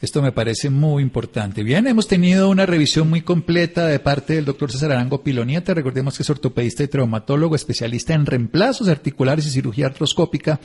Esto 0.00 0.22
me 0.22 0.32
parece 0.32 0.70
muy 0.70 1.02
importante. 1.02 1.62
Bien, 1.62 1.86
hemos 1.86 2.08
tenido 2.08 2.48
una 2.48 2.64
revisión 2.64 3.10
muy 3.10 3.20
completa 3.20 3.86
de 3.86 3.98
parte 3.98 4.32
del 4.32 4.46
doctor 4.46 4.72
César 4.72 4.92
Arango 4.92 5.22
Pilonieta. 5.22 5.74
Recordemos 5.74 6.16
que 6.16 6.22
es 6.22 6.30
ortopedista 6.30 6.82
y 6.82 6.88
traumatólogo, 6.88 7.54
especialista 7.54 8.14
en 8.14 8.24
reemplazos 8.24 8.88
articulares 8.88 9.44
y 9.44 9.50
cirugía 9.50 9.84
artroscópica 9.84 10.58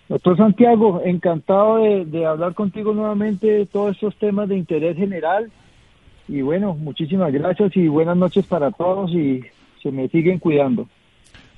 Doctor 0.09 0.37
Santiago, 0.37 1.02
encantado 1.05 1.79
de, 1.79 2.26
hablar 2.26 2.55
contigo 2.55 2.94
nuevamente 2.94 3.48
de 3.48 3.66
todos 3.66 3.96
estos 3.96 4.14
temas 4.16 4.48
de 4.48 4.57
interés 4.57 4.96
general. 4.96 5.50
Y 6.29 6.42
bueno, 6.42 6.74
muchísimas 6.74 7.33
gracias 7.33 7.76
y 7.76 7.88
buenas 7.88 8.16
noches 8.16 8.46
para 8.46 8.70
todos 8.70 9.11
y 9.11 9.42
se 9.83 9.90
me 9.90 10.09
siguen 10.09 10.38
cuidando. 10.38 10.88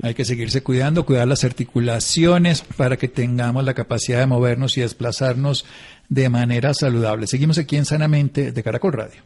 Hay 0.02 0.14
que 0.14 0.24
seguirse 0.24 0.62
cuidando, 0.62 1.04
cuidar 1.04 1.26
las 1.26 1.42
articulaciones 1.44 2.62
para 2.76 2.96
que 2.96 3.08
tengamos 3.08 3.64
la 3.64 3.74
capacidad 3.74 4.20
de 4.20 4.26
movernos 4.26 4.78
y 4.78 4.82
desplazarnos 4.82 5.64
de 6.08 6.28
manera 6.28 6.72
saludable. 6.72 7.26
Seguimos 7.26 7.58
aquí 7.58 7.76
en 7.76 7.84
Sanamente 7.84 8.52
de 8.52 8.62
Caracol 8.62 8.92
Radio. 8.92 9.22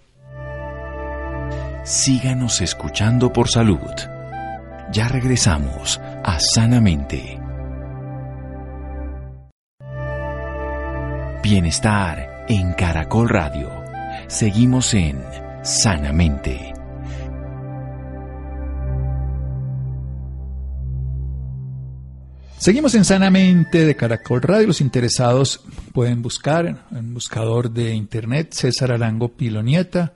Síganos 1.84 2.60
escuchando 2.60 3.32
por 3.32 3.48
salud. 3.48 3.80
Ya 4.92 5.08
regresamos 5.08 6.00
a 6.24 6.38
Sanamente. 6.38 7.38
Bienestar 11.42 12.44
en 12.48 12.72
Caracol 12.74 13.28
Radio. 13.28 13.68
Seguimos 14.28 14.94
en 14.94 15.20
Sanamente. 15.62 16.72
Seguimos 22.62 22.94
en 22.94 23.04
Sanamente 23.04 23.84
de 23.84 23.96
Caracol 23.96 24.40
Radio. 24.40 24.68
Los 24.68 24.80
interesados 24.80 25.60
pueden 25.92 26.22
buscar 26.22 26.86
en 26.92 27.12
buscador 27.12 27.72
de 27.72 27.92
internet 27.92 28.52
César 28.52 28.92
Arango 28.92 29.30
Pilonieta, 29.30 30.12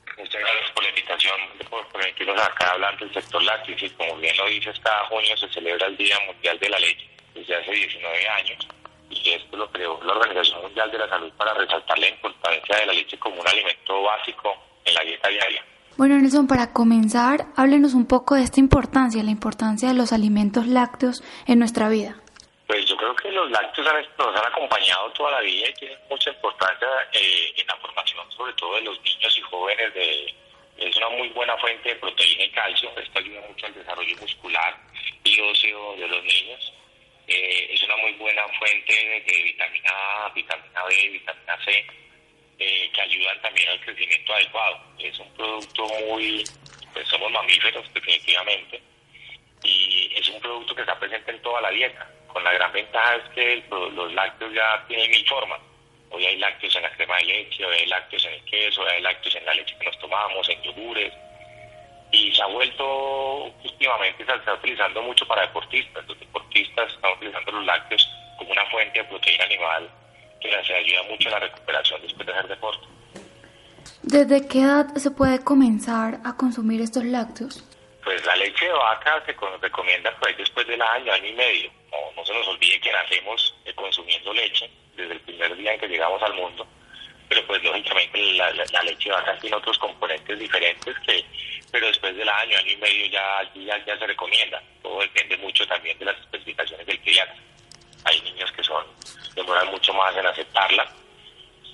Permitirnos 2.12 2.42
acá 2.42 2.72
hablando 2.72 3.06
del 3.06 3.14
sector 3.14 3.44
lácteo. 3.44 3.76
Y 3.80 3.90
como 3.92 4.18
bien 4.18 4.36
lo 4.38 4.46
dices, 4.48 4.80
cada 4.80 5.06
junio 5.06 5.38
se 5.38 5.50
celebra 5.50 5.88
el 5.88 5.98
Día 5.98 6.18
Mundial 6.28 6.58
de 6.60 6.70
la 6.70 6.80
Leche 6.80 7.10
desde 7.34 7.56
hace 7.56 7.72
19 7.72 8.28
años 8.30 8.68
y 9.12 9.30
esto 9.32 9.58
lo 9.58 9.70
creó 9.72 10.00
la 10.04 10.14
Organización 10.14 10.62
Mundial 10.62 10.90
de 10.90 10.98
la 10.98 11.10
Salud 11.10 11.32
para 11.34 11.54
resaltar 11.54 12.00
la 12.00 12.08
importancia 12.08 12.78
de 12.78 12.86
la 12.86 12.94
leche 12.94 13.18
como 13.20 13.40
un 13.40 13.48
alimento 13.48 14.02
básico 14.04 14.56
en 14.86 14.94
la 14.94 15.02
dieta 15.02 15.28
diaria. 15.30 15.66
Bueno, 15.98 16.18
Nelson, 16.18 16.48
para 16.48 16.72
comenzar, 16.72 17.48
háblenos 17.58 17.94
un 17.94 18.08
poco 18.08 18.36
de 18.36 18.44
esta 18.44 18.60
importancia, 18.60 19.22
la 19.22 19.32
importancia 19.32 19.90
de 19.90 19.96
los 19.96 20.14
alimentos 20.14 20.66
lácteos 20.66 21.24
en 21.46 21.60
nuestra 21.60 21.90
vida. 21.90 22.16
Pues 22.68 22.86
yo 22.86 22.96
creo 22.96 23.14
que 23.16 23.30
los 23.32 23.52
lácteos 23.52 23.88
nos 24.18 24.36
han 24.36 24.46
acompañado 24.46 25.12
toda 25.12 25.32
la 25.32 25.42
vida 25.42 25.68
y 25.70 25.74
tienen 25.74 25.98
mucha 26.10 26.30
importancia 26.32 26.88
eh, 27.12 27.54
en 27.58 27.68
la 27.68 27.76
formación, 27.76 28.32
sobre 28.32 28.54
todo 28.54 28.76
de 28.76 28.82
los 28.82 29.02
niños 29.02 29.38
y 29.38 29.42
jóvenes 29.42 29.94
de, 29.94 30.34
es 30.82 30.98
una 30.98 31.10
muy 31.10 31.30
buena 31.30 31.56
fuente 31.58 31.90
de 31.90 31.96
proteína 31.96 32.44
y 32.44 32.50
calcio, 32.50 32.92
esto 32.98 33.20
ayuda 33.20 33.42
mucho 33.48 33.66
al 33.68 33.74
desarrollo 33.74 34.18
muscular 34.18 34.76
y 35.24 35.40
óseo 35.40 35.96
de 35.96 36.08
los 36.08 36.24
niños. 36.24 36.74
Eh, 37.28 37.68
es 37.72 37.84
una 37.84 37.98
muy 37.98 38.14
buena 38.14 38.48
fuente 38.60 38.94
de, 38.94 39.44
vitamina 39.44 39.90
A, 39.92 40.30
vitamina 40.30 40.84
B, 40.86 41.10
vitamina 41.10 41.58
C, 41.64 41.86
eh, 42.58 42.90
que 42.94 43.02
ayudan 43.02 43.42
también 43.42 43.70
al 43.70 43.80
crecimiento 43.82 44.34
adecuado. 44.34 44.82
Es 44.98 45.20
un 45.20 45.32
producto 45.34 45.86
muy, 46.08 46.44
pues 46.94 47.08
somos 47.08 47.32
mamíferos 47.32 47.94
definitivamente, 47.94 48.82
y 49.64 50.12
es 50.16 50.28
un 50.30 50.42
producto 50.42 50.74
que 50.74 50.82
está 50.82 51.00
presente 51.00 51.32
en 51.32 51.42
toda 51.44 51.62
la 51.62 51.70
dieta, 51.70 52.10
con 52.28 52.44
la 52.44 52.54
gran 52.54 52.72
ventaja 52.74 53.18
es 53.18 53.30
que 53.36 53.64
los 53.70 54.14
lácteos 54.14 54.54
ya 54.54 54.84
tienen 54.88 55.12
mil 55.12 55.28
formas 55.28 55.60
Hoy 56.12 56.26
hay 56.26 56.38
lácteos 56.38 56.76
en 56.76 56.84
la 56.84 56.92
crema 56.92 57.18
de 57.18 57.24
leche, 57.24 57.66
hoy 57.66 57.76
hay 57.76 57.86
lácteos 57.88 58.26
en 58.26 58.34
el 58.34 58.44
queso, 58.44 58.82
hoy 58.82 58.90
hay 58.90 59.02
lácteos 59.02 59.36
en 59.36 59.46
la 59.46 59.54
leche 59.54 59.76
que 59.78 59.86
nos 59.86 59.98
tomamos, 60.00 60.50
en 60.50 60.62
yogures. 60.62 61.14
Y 62.12 62.32
se 62.34 62.42
ha 62.42 62.48
vuelto, 62.48 63.46
últimamente 63.64 64.26
se 64.26 64.36
está 64.36 64.54
utilizando 64.54 65.02
mucho 65.02 65.26
para 65.26 65.44
deportistas. 65.44 66.06
Los 66.06 66.20
deportistas 66.20 66.92
están 66.92 67.14
utilizando 67.14 67.52
los 67.54 67.66
lácteos 67.66 68.10
como 68.38 68.52
una 68.52 68.66
fuente 68.70 69.00
de 69.00 69.06
proteína 69.06 69.46
animal 69.46 69.90
que 70.42 70.50
les 70.50 70.70
ayuda 70.70 71.04
mucho 71.04 71.30
en 71.30 71.34
la 71.34 71.40
recuperación 71.40 72.02
después 72.02 72.28
de 72.28 72.34
hacer 72.34 72.48
deporte. 72.50 72.88
¿Desde 74.02 74.48
qué 74.48 74.62
edad 74.62 74.94
se 74.96 75.12
puede 75.12 75.42
comenzar 75.44 76.20
a 76.26 76.36
consumir 76.36 76.82
estos 76.82 77.06
lácteos? 77.06 77.64
Pues 78.04 78.26
la 78.26 78.36
leche 78.36 78.66
de 78.66 78.74
vaca 78.74 79.24
se 79.26 79.34
recomienda 79.62 80.14
pues 80.20 80.36
después 80.38 80.68
del 80.68 80.82
año, 80.82 81.14
año 81.14 81.28
y 81.28 81.34
medio. 81.34 81.72
No, 81.92 81.98
no 82.18 82.26
se 82.26 82.34
nos 82.34 82.48
olvide 82.48 82.82
que 82.82 82.92
nacemos 82.92 83.56
eh, 83.64 83.74
consumiendo 83.74 84.34
leche 84.34 84.70
desde 85.02 85.14
el 85.14 85.20
primer 85.22 85.56
día 85.58 85.74
en 85.74 85.80
que 85.80 85.88
llegamos 85.88 86.22
al 86.22 86.34
mundo, 86.34 86.68
pero 87.28 87.46
pues 87.48 87.64
lógicamente 87.64 88.20
la, 88.34 88.52
leche 88.84 89.10
de 89.10 89.16
vaca 89.16 89.38
tiene 89.40 89.56
otros 89.56 89.78
componentes 89.78 90.38
diferentes 90.38 90.96
que, 91.06 91.24
pero 91.72 91.88
después 91.88 92.16
del 92.16 92.28
año, 92.28 92.58
año 92.58 92.72
y 92.72 92.78
medio 92.78 93.06
ya, 93.08 93.42
ya, 93.56 93.98
se 93.98 94.08
recomienda. 94.08 94.62
Todo 94.82 95.00
depende 95.00 95.38
mucho 95.38 95.66
también 95.66 95.98
de 95.98 96.06
las 96.06 96.20
especificaciones 96.20 96.86
del 96.86 97.00
criado. 97.00 97.32
Hay 98.04 98.22
niños 98.22 98.52
que 98.52 98.64
son, 98.64 98.84
demoran 99.36 99.68
mucho 99.72 99.94
más 99.94 100.16
en 100.18 100.26
aceptarla, 100.26 100.92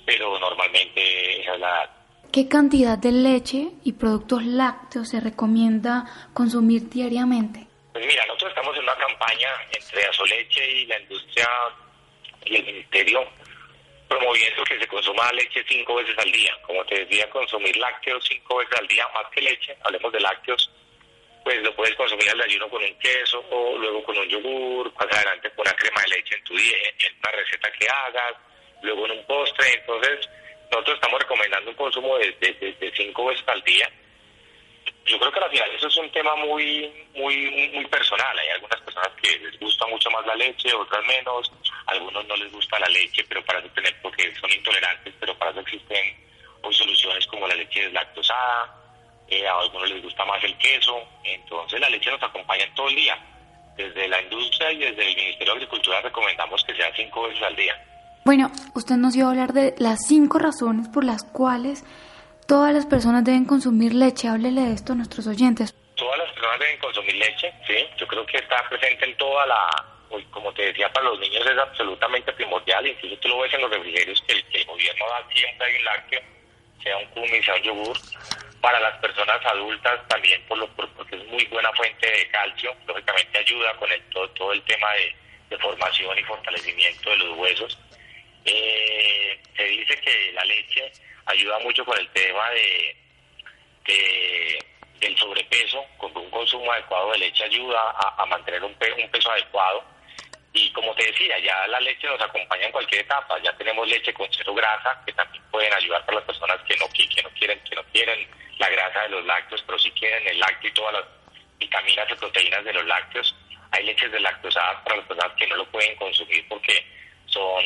pero 0.06 0.38
normalmente 0.38 1.40
esa 1.40 1.54
es 1.54 1.60
la 1.60 1.68
edad. 1.68 1.90
¿Qué 2.32 2.46
cantidad 2.46 2.98
de 2.98 3.10
leche 3.10 3.68
y 3.84 3.94
productos 3.94 4.44
lácteos 4.44 5.08
se 5.08 5.18
recomienda 5.18 6.04
consumir 6.34 6.88
diariamente? 6.88 7.66
Pues 7.92 8.06
mira, 8.06 8.24
nosotros 8.26 8.50
estamos 8.50 8.76
en 8.76 8.82
una 8.84 8.94
campaña 8.94 9.48
entre 9.72 10.04
Asoleche 10.04 10.70
y 10.70 10.86
la 10.86 11.00
industria 11.00 11.48
y 12.50 12.56
el 12.56 12.64
ministerio 12.64 13.26
promoviendo 14.08 14.64
que 14.64 14.78
se 14.78 14.86
consuma 14.86 15.30
leche 15.32 15.64
cinco 15.68 15.96
veces 15.96 16.16
al 16.18 16.32
día. 16.32 16.56
Como 16.62 16.84
te 16.86 17.04
decía, 17.04 17.28
consumir 17.30 17.76
lácteos 17.76 18.24
cinco 18.26 18.56
veces 18.56 18.78
al 18.78 18.86
día, 18.86 19.06
más 19.14 19.26
que 19.30 19.42
leche, 19.42 19.76
hablemos 19.84 20.12
de 20.12 20.20
lácteos, 20.20 20.70
pues 21.44 21.62
lo 21.62 21.74
puedes 21.74 21.94
consumir 21.94 22.28
al 22.30 22.40
ayuno 22.40 22.68
con 22.68 22.82
un 22.82 22.98
queso, 22.98 23.44
o 23.50 23.76
luego 23.78 24.02
con 24.04 24.16
un 24.16 24.28
yogur, 24.28 24.92
más 24.94 25.14
adelante 25.14 25.50
con 25.50 25.66
una 25.66 25.76
crema 25.76 26.00
de 26.02 26.16
leche 26.16 26.34
en 26.34 26.44
tu 26.44 26.56
día, 26.56 26.76
en 26.98 27.14
una 27.18 27.32
receta 27.32 27.70
que 27.72 27.88
hagas, 27.88 28.34
luego 28.82 29.06
en 29.06 29.12
un 29.12 29.26
postre. 29.26 29.74
Entonces, 29.74 30.28
nosotros 30.70 30.94
estamos 30.96 31.20
recomendando 31.20 31.70
un 31.70 31.76
consumo 31.76 32.18
de, 32.18 32.32
de 32.32 32.92
cinco 32.96 33.26
veces 33.26 33.44
al 33.46 33.62
día 33.62 33.90
yo 35.08 35.18
creo 35.18 35.32
que 35.32 35.40
al 35.40 35.50
final 35.50 35.70
eso 35.74 35.88
es 35.88 35.96
un 35.96 36.10
tema 36.10 36.36
muy, 36.36 36.90
muy, 37.14 37.70
muy 37.74 37.86
personal. 37.86 38.38
Hay 38.38 38.48
algunas 38.50 38.80
personas 38.82 39.10
que 39.20 39.38
les 39.38 39.58
gusta 39.58 39.86
mucho 39.86 40.10
más 40.10 40.26
la 40.26 40.34
leche, 40.36 40.72
otras 40.74 41.04
menos. 41.06 41.50
algunos 41.86 42.26
no 42.26 42.36
les 42.36 42.52
gusta 42.52 42.78
la 42.78 42.88
leche, 42.88 43.24
pero 43.28 43.44
para 43.44 43.58
eso 43.60 43.68
tener, 43.70 43.94
porque 44.02 44.34
son 44.36 44.50
intolerantes, 44.52 45.14
pero 45.18 45.36
para 45.38 45.50
eso 45.50 45.60
existen 45.60 46.16
hoy 46.62 46.74
soluciones 46.74 47.26
como 47.26 47.46
la 47.46 47.54
leche 47.54 47.82
deslactosada. 47.84 48.74
Eh, 49.28 49.46
a 49.46 49.58
algunos 49.58 49.90
les 49.90 50.02
gusta 50.02 50.24
más 50.24 50.42
el 50.44 50.56
queso. 50.58 51.02
Entonces 51.24 51.80
la 51.80 51.90
leche 51.90 52.10
nos 52.10 52.22
acompaña 52.22 52.64
todo 52.74 52.88
el 52.88 52.96
día. 52.96 53.18
Desde 53.76 54.08
la 54.08 54.20
industria 54.20 54.72
y 54.72 54.78
desde 54.78 55.08
el 55.08 55.16
Ministerio 55.16 55.52
de 55.54 55.58
Agricultura 55.58 56.00
recomendamos 56.00 56.64
que 56.64 56.74
sea 56.74 56.92
cinco 56.96 57.22
veces 57.22 57.42
al 57.42 57.56
día. 57.56 57.74
Bueno, 58.24 58.50
usted 58.74 58.96
nos 58.96 59.16
iba 59.16 59.28
a 59.28 59.30
hablar 59.30 59.52
de 59.52 59.74
las 59.78 60.06
cinco 60.06 60.38
razones 60.38 60.88
por 60.88 61.04
las 61.04 61.22
cuales 61.24 61.84
Todas 62.48 62.72
las 62.72 62.86
personas 62.86 63.24
deben 63.24 63.44
consumir 63.44 63.92
leche. 63.92 64.26
Háblele 64.26 64.62
de 64.62 64.72
esto 64.72 64.94
a 64.94 64.96
nuestros 64.96 65.26
oyentes. 65.26 65.74
Todas 65.96 66.16
las 66.16 66.32
personas 66.32 66.58
deben 66.58 66.78
consumir 66.78 67.14
leche, 67.16 67.52
sí. 67.66 67.86
Yo 67.98 68.06
creo 68.06 68.24
que 68.24 68.38
está 68.38 68.66
presente 68.70 69.04
en 69.04 69.14
toda 69.18 69.44
la... 69.44 69.68
Como 70.30 70.50
te 70.54 70.62
decía, 70.62 70.90
para 70.90 71.10
los 71.10 71.20
niños 71.20 71.44
es 71.44 71.58
absolutamente 71.58 72.32
primordial. 72.32 72.86
Incluso 72.86 73.18
tú 73.18 73.28
lo 73.28 73.40
ves 73.40 73.52
en 73.52 73.60
los 73.60 73.70
refrigerios 73.70 74.22
que 74.26 74.32
el, 74.32 74.64
gobierno 74.64 75.04
da 75.10 75.28
siempre 75.30 75.66
hay 75.66 75.76
un 75.76 75.84
lácteo, 75.84 76.20
sea 76.82 76.96
un 76.96 77.04
cumi, 77.08 77.42
sea 77.42 77.54
un 77.54 77.62
yogur. 77.64 77.98
Para 78.62 78.80
las 78.80 78.98
personas 78.98 79.44
adultas 79.44 80.08
también, 80.08 80.42
por 80.48 80.56
lo, 80.56 80.68
porque 80.68 81.16
es 81.16 81.26
muy 81.26 81.44
buena 81.52 81.70
fuente 81.74 82.10
de 82.10 82.28
calcio. 82.28 82.74
Lógicamente 82.86 83.38
ayuda 83.40 83.76
con 83.76 83.92
el, 83.92 84.02
todo, 84.08 84.52
el 84.54 84.62
tema 84.62 84.88
de, 84.94 85.58
formación 85.58 86.18
y 86.18 86.22
fortalecimiento 86.22 87.10
de 87.10 87.16
los 87.18 87.36
huesos. 87.36 87.78
Eh, 88.50 89.38
se 89.54 89.62
dice 89.64 90.00
que 90.00 90.32
la 90.32 90.44
leche 90.44 90.90
ayuda 91.26 91.58
mucho 91.58 91.84
con 91.84 91.98
el 91.98 92.08
tema 92.12 92.48
de, 92.50 92.96
del 95.00 95.18
sobrepeso, 95.18 95.84
con 95.98 96.16
un 96.16 96.30
consumo 96.30 96.72
adecuado 96.72 97.12
de 97.12 97.18
leche 97.18 97.44
ayuda 97.44 97.94
a, 98.16 98.24
mantener 98.24 98.64
un, 98.64 98.72
un 98.72 99.10
peso 99.10 99.30
adecuado. 99.30 99.84
Y 100.54 100.72
como 100.72 100.94
te 100.94 101.04
decía, 101.04 101.38
ya 101.40 101.66
la 101.66 101.78
leche 101.80 102.06
nos 102.06 102.20
acompaña 102.22 102.64
en 102.64 102.72
cualquier 102.72 103.02
etapa. 103.02 103.38
Ya 103.42 103.54
tenemos 103.58 103.86
leche 103.86 104.14
con 104.14 104.26
cero 104.32 104.54
grasa, 104.54 105.02
que 105.04 105.12
también 105.12 105.44
pueden 105.50 105.72
ayudar 105.74 106.04
para 106.06 106.16
las 106.18 106.24
personas 106.24 106.58
que 106.66 106.74
no, 106.76 106.86
que 106.88 107.22
no 107.22 107.30
quieren 107.30 107.60
que 107.64 107.76
no 107.76 107.84
quieren 107.92 108.26
la 108.58 108.70
grasa 108.70 109.02
de 109.02 109.08
los 109.10 109.24
lácteos, 109.26 109.62
pero 109.66 109.78
sí 109.78 109.90
quieren 109.90 110.26
el 110.26 110.40
lácteo 110.40 110.70
y 110.70 110.74
todas 110.74 110.94
las 110.94 111.04
vitaminas 111.58 112.10
y 112.10 112.14
proteínas 112.14 112.64
de 112.64 112.72
los 112.72 112.86
lácteos. 112.86 113.36
Hay 113.72 113.84
leches 113.84 114.10
deslactosadas 114.10 114.82
para 114.82 114.96
las 114.96 115.06
personas 115.06 115.36
que 115.36 115.46
no 115.48 115.56
lo 115.56 115.66
pueden 115.66 115.94
consumir 115.96 116.48
porque 116.48 116.82
son 117.26 117.62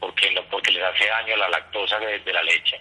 porque, 0.00 0.34
porque 0.50 0.72
les 0.72 0.82
hace 0.82 1.06
daño 1.06 1.36
la 1.36 1.48
lactosa 1.48 1.98
de, 1.98 2.32
la 2.32 2.42
leche. 2.42 2.80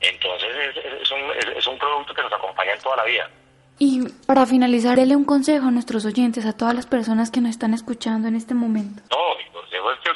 Entonces 0.00 0.76
es, 1.00 1.10
un, 1.10 1.32
es, 1.56 1.66
un 1.66 1.78
producto 1.78 2.14
que 2.14 2.22
nos 2.22 2.32
acompaña 2.32 2.72
en 2.72 2.80
toda 2.80 2.96
la 2.96 3.04
vida. 3.04 3.30
Y 3.78 4.08
para 4.26 4.46
finalizar, 4.46 4.96
déle 4.96 5.16
un 5.16 5.24
consejo 5.24 5.68
a 5.68 5.70
nuestros 5.70 6.06
oyentes, 6.06 6.46
a 6.46 6.56
todas 6.56 6.74
las 6.74 6.86
personas 6.86 7.30
que 7.30 7.40
nos 7.40 7.50
están 7.50 7.74
escuchando 7.74 8.26
en 8.26 8.34
este 8.34 8.54
momento. 8.54 9.02
No, 9.10 9.36
mi 9.36 9.44
consejo 9.50 9.92
es 9.92 9.98
que 10.00 10.10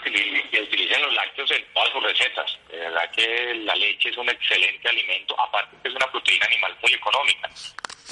utilicen, 0.63 1.03
los 1.03 1.15
lácteos 1.15 1.51
en 1.51 1.65
todas 1.75 1.91
sus 1.91 2.03
recetas. 2.03 2.59
De 2.71 2.79
verdad 2.79 3.11
que 3.11 3.55
la 3.65 3.75
leche 3.75 4.09
es 4.09 4.17
un 4.17 4.29
excelente 4.31 4.89
alimento, 4.89 5.39
aparte 5.39 5.77
que 5.83 5.89
es 5.89 5.95
una 5.95 6.11
proteína 6.11 6.47
animal 6.47 6.75
muy 6.83 6.93
económica. 6.93 7.51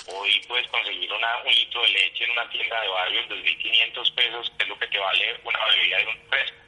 Hoy 0.06 0.40
puedes 0.46 0.66
conseguir 0.68 1.12
una, 1.12 1.28
un 1.44 1.52
litro 1.52 1.82
de 1.82 1.88
leche 1.88 2.24
en 2.24 2.30
una 2.32 2.48
tienda 2.50 2.80
de 2.80 2.88
barrio 2.88 3.20
en 3.20 3.28
2.500 3.28 4.14
pesos, 4.14 4.52
que 4.56 4.64
es 4.64 4.68
lo 4.68 4.78
que 4.78 4.86
te 4.86 4.98
vale 4.98 5.40
una 5.44 5.58
bebida 5.66 5.98
de 5.98 6.06
un 6.06 6.28
fresco. 6.28 6.67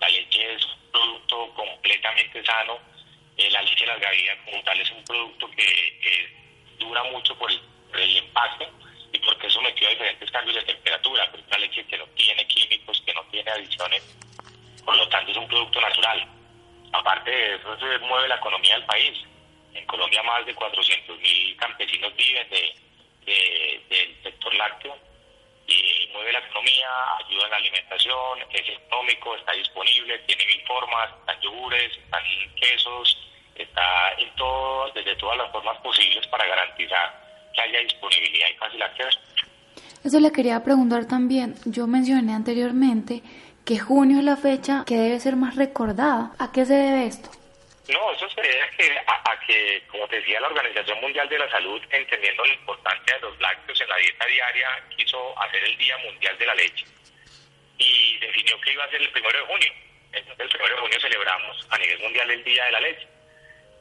La 0.00 0.08
leche 0.08 0.54
es 0.54 0.64
un 0.64 0.90
producto 0.90 1.54
completamente 1.54 2.44
sano. 2.44 2.78
Eh, 3.36 3.50
la 3.50 3.62
leche 3.62 3.84
de 3.84 3.86
las 3.86 4.00
gallinas 4.00 4.38
como 4.44 4.62
tal 4.62 4.80
es 4.80 4.90
un 4.90 5.04
producto 5.04 5.50
que 5.50 6.40
dura 6.78 7.04
mucho 7.04 7.36
por 7.36 7.50
el, 7.52 8.16
empaque 8.16 8.66
y 9.12 9.18
porque 9.18 9.46
es 9.46 9.52
sometido 9.52 9.88
a 9.88 9.90
diferentes 9.92 10.30
cambios 10.30 10.56
de 10.56 10.62
temperatura. 10.62 11.24
es 11.24 11.46
una 11.46 11.58
leche 11.58 11.84
que 11.86 11.98
no 11.98 12.06
tiene 12.16 12.46
químicos, 12.46 13.02
que 13.04 13.14
no 13.14 13.22
tiene 13.30 13.50
adiciones. 13.50 14.02
Por 14.84 14.96
lo 14.96 15.08
tanto, 15.08 15.30
es 15.30 15.36
un 15.36 15.48
producto 15.48 15.80
natural. 15.80 16.26
Aparte 16.92 17.30
de 17.30 17.54
eso, 17.56 17.78
se 17.78 17.98
mueve 17.98 18.28
la 18.28 18.36
economía 18.36 18.74
del 18.74 18.86
país. 18.86 19.18
En 19.74 19.86
Colombia 19.86 20.22
más 20.22 20.44
de 20.46 20.56
400.000 20.56 21.56
campesinos 21.56 22.16
viven 22.16 22.48
de, 22.50 22.74
del 23.88 24.22
sector 24.22 24.54
lácteo 24.54 25.09
mueve 26.12 26.32
la 26.32 26.38
economía, 26.40 26.88
ayuda 27.24 27.44
en 27.44 27.50
la 27.50 27.56
alimentación, 27.56 28.38
es 28.50 28.68
económico, 28.68 29.34
está 29.36 29.52
disponible, 29.52 30.18
tiene 30.26 30.46
mil 30.46 30.62
formas, 30.66 31.10
están 31.20 31.40
yogures, 31.40 31.96
están 31.96 32.22
quesos, 32.60 33.18
está 33.54 34.12
en 34.18 34.34
todo, 34.36 34.90
desde 34.92 35.16
todas 35.16 35.38
las 35.38 35.50
formas 35.52 35.78
posibles 35.78 36.26
para 36.28 36.46
garantizar 36.46 37.50
que 37.54 37.60
haya 37.60 37.80
disponibilidad 37.80 38.48
y 38.52 38.58
fácil 38.58 38.82
acceso. 38.82 39.20
Eso 40.04 40.20
le 40.20 40.32
quería 40.32 40.62
preguntar 40.62 41.06
también. 41.06 41.54
Yo 41.66 41.86
mencioné 41.86 42.34
anteriormente 42.34 43.22
que 43.64 43.78
junio 43.78 44.18
es 44.18 44.24
la 44.24 44.36
fecha 44.36 44.84
que 44.86 44.96
debe 44.96 45.20
ser 45.20 45.36
más 45.36 45.56
recordada. 45.56 46.32
¿A 46.38 46.52
qué 46.52 46.64
se 46.64 46.74
debe 46.74 47.06
esto? 47.06 47.30
No, 47.92 48.12
eso 48.12 48.28
se 48.30 48.42
debe 48.42 48.62
a 48.62 48.70
que, 48.70 48.98
a, 49.06 49.40
que, 49.46 49.82
como 49.88 50.06
te 50.06 50.16
decía, 50.16 50.40
la 50.40 50.48
Organización 50.48 51.00
Mundial 51.00 51.28
de 51.28 51.38
la 51.38 51.50
Salud, 51.50 51.82
entendiendo 51.90 52.44
la 52.44 52.54
importancia 52.54 53.14
de 53.14 53.20
los 53.20 53.40
lácteos 53.40 53.80
en 53.80 53.88
la 53.88 53.96
dieta 53.96 54.26
diaria, 54.26 54.84
quiso 54.96 55.38
hacer 55.40 55.64
el 55.64 55.76
Día 55.76 55.98
Mundial 55.98 56.38
de 56.38 56.46
la 56.46 56.54
Leche 56.54 56.84
y 57.78 58.18
definió 58.18 58.60
que 58.60 58.72
iba 58.72 58.84
a 58.84 58.90
ser 58.90 59.00
el 59.00 59.10
primero 59.10 59.38
de 59.38 59.46
junio. 59.46 59.72
Entonces, 60.12 60.40
el 60.40 60.48
primero 60.50 60.74
de 60.74 60.80
junio 60.82 61.00
celebramos 61.00 61.66
a 61.70 61.78
nivel 61.78 61.98
mundial 62.00 62.30
el 62.30 62.44
Día 62.44 62.64
de 62.66 62.72
la 62.72 62.80
Leche. 62.80 63.08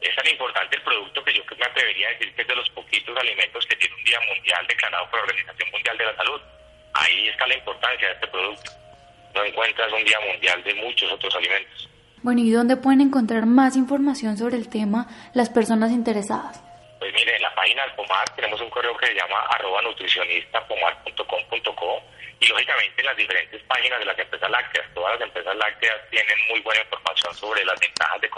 Es 0.02 0.16
tan 0.16 0.28
importante 0.28 0.78
el 0.78 0.82
producto 0.82 1.24
que 1.24 1.34
yo 1.34 1.44
me 1.58 1.66
atrevería 1.66 2.08
a 2.08 2.12
decir 2.12 2.34
que 2.34 2.42
es 2.42 2.48
de 2.48 2.56
los 2.56 2.70
poquitos 2.70 3.18
alimentos 3.18 3.66
que 3.66 3.76
tiene 3.76 3.96
un 3.96 4.04
Día 4.06 4.20
Mundial 4.22 4.66
declarado 4.66 5.10
por 5.10 5.20
la 5.20 5.26
Organización 5.26 5.70
Mundial 5.72 5.98
de 5.98 6.06
la 6.06 6.16
Salud. 6.16 6.42
Ahí 6.94 7.28
está 7.28 7.46
la 7.46 7.56
importancia 7.56 8.08
de 8.08 8.14
este 8.14 8.28
producto. 8.28 8.72
No 9.36 9.44
encuentras 9.44 9.92
un 9.92 10.04
Día 10.06 10.20
Mundial 10.22 10.64
de 10.64 10.74
muchos 10.76 11.12
otros 11.12 11.36
alimentos. 11.36 11.89
Bueno, 12.22 12.42
¿y 12.42 12.52
dónde 12.52 12.76
pueden 12.76 13.00
encontrar 13.00 13.46
más 13.46 13.78
información 13.78 14.38
sobre 14.38 14.58
el 14.58 14.68
tema 14.68 15.08
las 15.34 15.50
personas 15.50 15.92
interesadas? 15.92 16.62
Pues 17.00 17.14
mire, 17.14 17.34
en 17.36 17.42
la 17.42 17.56
página 17.56 17.84
del 17.84 17.94
POMAR 17.94 18.28
tenemos 18.36 18.60
un 18.60 18.70
correo 18.70 18.98
que 18.98 19.08
se 19.08 19.14
llama 19.14 19.40
arroba 19.56 19.82
nutricionistapomar.com.co 19.84 22.04
y 22.42 22.48
lógicamente 22.48 23.02
en 23.02 23.06
las 23.06 23.16
diferentes 23.16 23.64
páginas 23.64 24.00
de 24.00 24.06
las 24.06 24.20
empresas 24.20 24.52
lácteas. 24.52 24.86
Todas 24.94 25.18
las 25.18 25.30
empresas 25.30 25.56
lácteas 25.56 25.96
tienen 26.10 26.38
muy 26.50 26.60
buena 26.60 26.82
información 26.82 27.34
sobre 27.36 27.64
las 27.64 27.80
ventajas 27.80 28.20
de, 28.20 28.30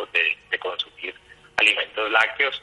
de 0.52 0.60
consumir 0.60 1.16
alimentos 1.58 2.12
lácteos 2.12 2.62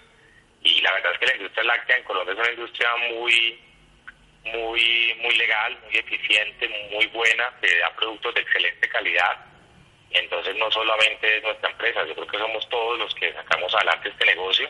y 0.63 0.81
la 0.83 0.93
verdad 0.93 1.15
es 1.15 1.19
que 1.19 1.27
la 1.27 1.37
industria 1.37 1.65
láctea 1.65 1.97
en 1.97 2.05
Colombia 2.05 2.35
es 2.35 2.39
una 2.39 2.53
industria 2.53 2.91
muy 3.11 3.61
muy 4.45 5.15
muy 5.21 5.37
legal, 5.37 5.77
muy 5.85 5.97
eficiente, 5.97 6.69
muy 6.93 7.07
buena, 7.09 7.53
que 7.61 7.77
da 7.79 7.91
productos 7.97 8.35
de 8.35 8.41
excelente 8.41 8.89
calidad 8.89 9.48
entonces 10.11 10.57
no 10.59 10.71
solamente 10.71 11.37
es 11.37 11.43
nuestra 11.43 11.71
empresa, 11.71 12.07
yo 12.07 12.15
creo 12.15 12.27
que 12.27 12.39
somos 12.39 12.69
todos 12.69 12.99
los 12.99 13.15
que 13.15 13.33
sacamos 13.33 13.75
adelante 13.75 14.09
este 14.09 14.25
negocio 14.25 14.69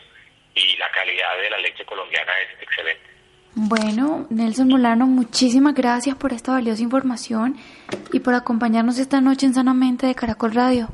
y 0.55 0.77
la 0.77 0.89
calidad 0.91 1.37
de 1.41 1.49
la 1.49 1.57
leche 1.59 1.85
colombiana 1.85 2.31
es 2.41 2.63
excelente. 2.63 3.09
Bueno, 3.55 4.27
Nelson 4.29 4.67
Molano, 4.67 5.07
muchísimas 5.07 5.73
gracias 5.73 6.15
por 6.15 6.33
esta 6.33 6.51
valiosa 6.51 6.83
información 6.83 7.57
y 8.13 8.19
por 8.19 8.33
acompañarnos 8.33 8.99
esta 8.99 9.21
noche 9.21 9.47
en 9.47 9.53
Sanamente 9.53 10.07
de 10.07 10.15
Caracol 10.15 10.53
Radio. 10.53 10.87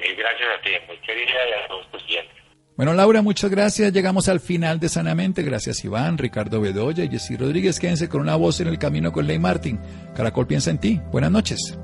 mil 0.00 0.16
gracias 0.16 0.48
a 0.56 0.62
ti, 0.62 0.70
muy 0.86 0.96
querida 0.98 1.32
y 1.48 1.64
a 1.64 1.68
todos 1.68 1.90
tus 1.90 2.02
clientes. 2.04 2.34
Bueno, 2.76 2.94
Laura, 2.94 3.22
muchas 3.22 3.50
gracias. 3.50 3.92
Llegamos 3.92 4.28
al 4.28 4.38
final 4.38 4.78
de 4.78 4.88
Sanamente. 4.88 5.42
Gracias, 5.42 5.84
Iván, 5.84 6.16
Ricardo 6.16 6.60
Bedoya 6.60 7.02
y 7.02 7.08
Jessy 7.08 7.36
Rodríguez. 7.36 7.80
Quédense 7.80 8.08
con 8.08 8.20
una 8.20 8.36
voz 8.36 8.60
en 8.60 8.68
el 8.68 8.78
camino 8.78 9.10
con 9.10 9.26
Ley 9.26 9.40
Martin. 9.40 9.80
Caracol 10.14 10.46
piensa 10.46 10.70
en 10.70 10.78
ti. 10.78 11.00
Buenas 11.10 11.32
noches. 11.32 11.76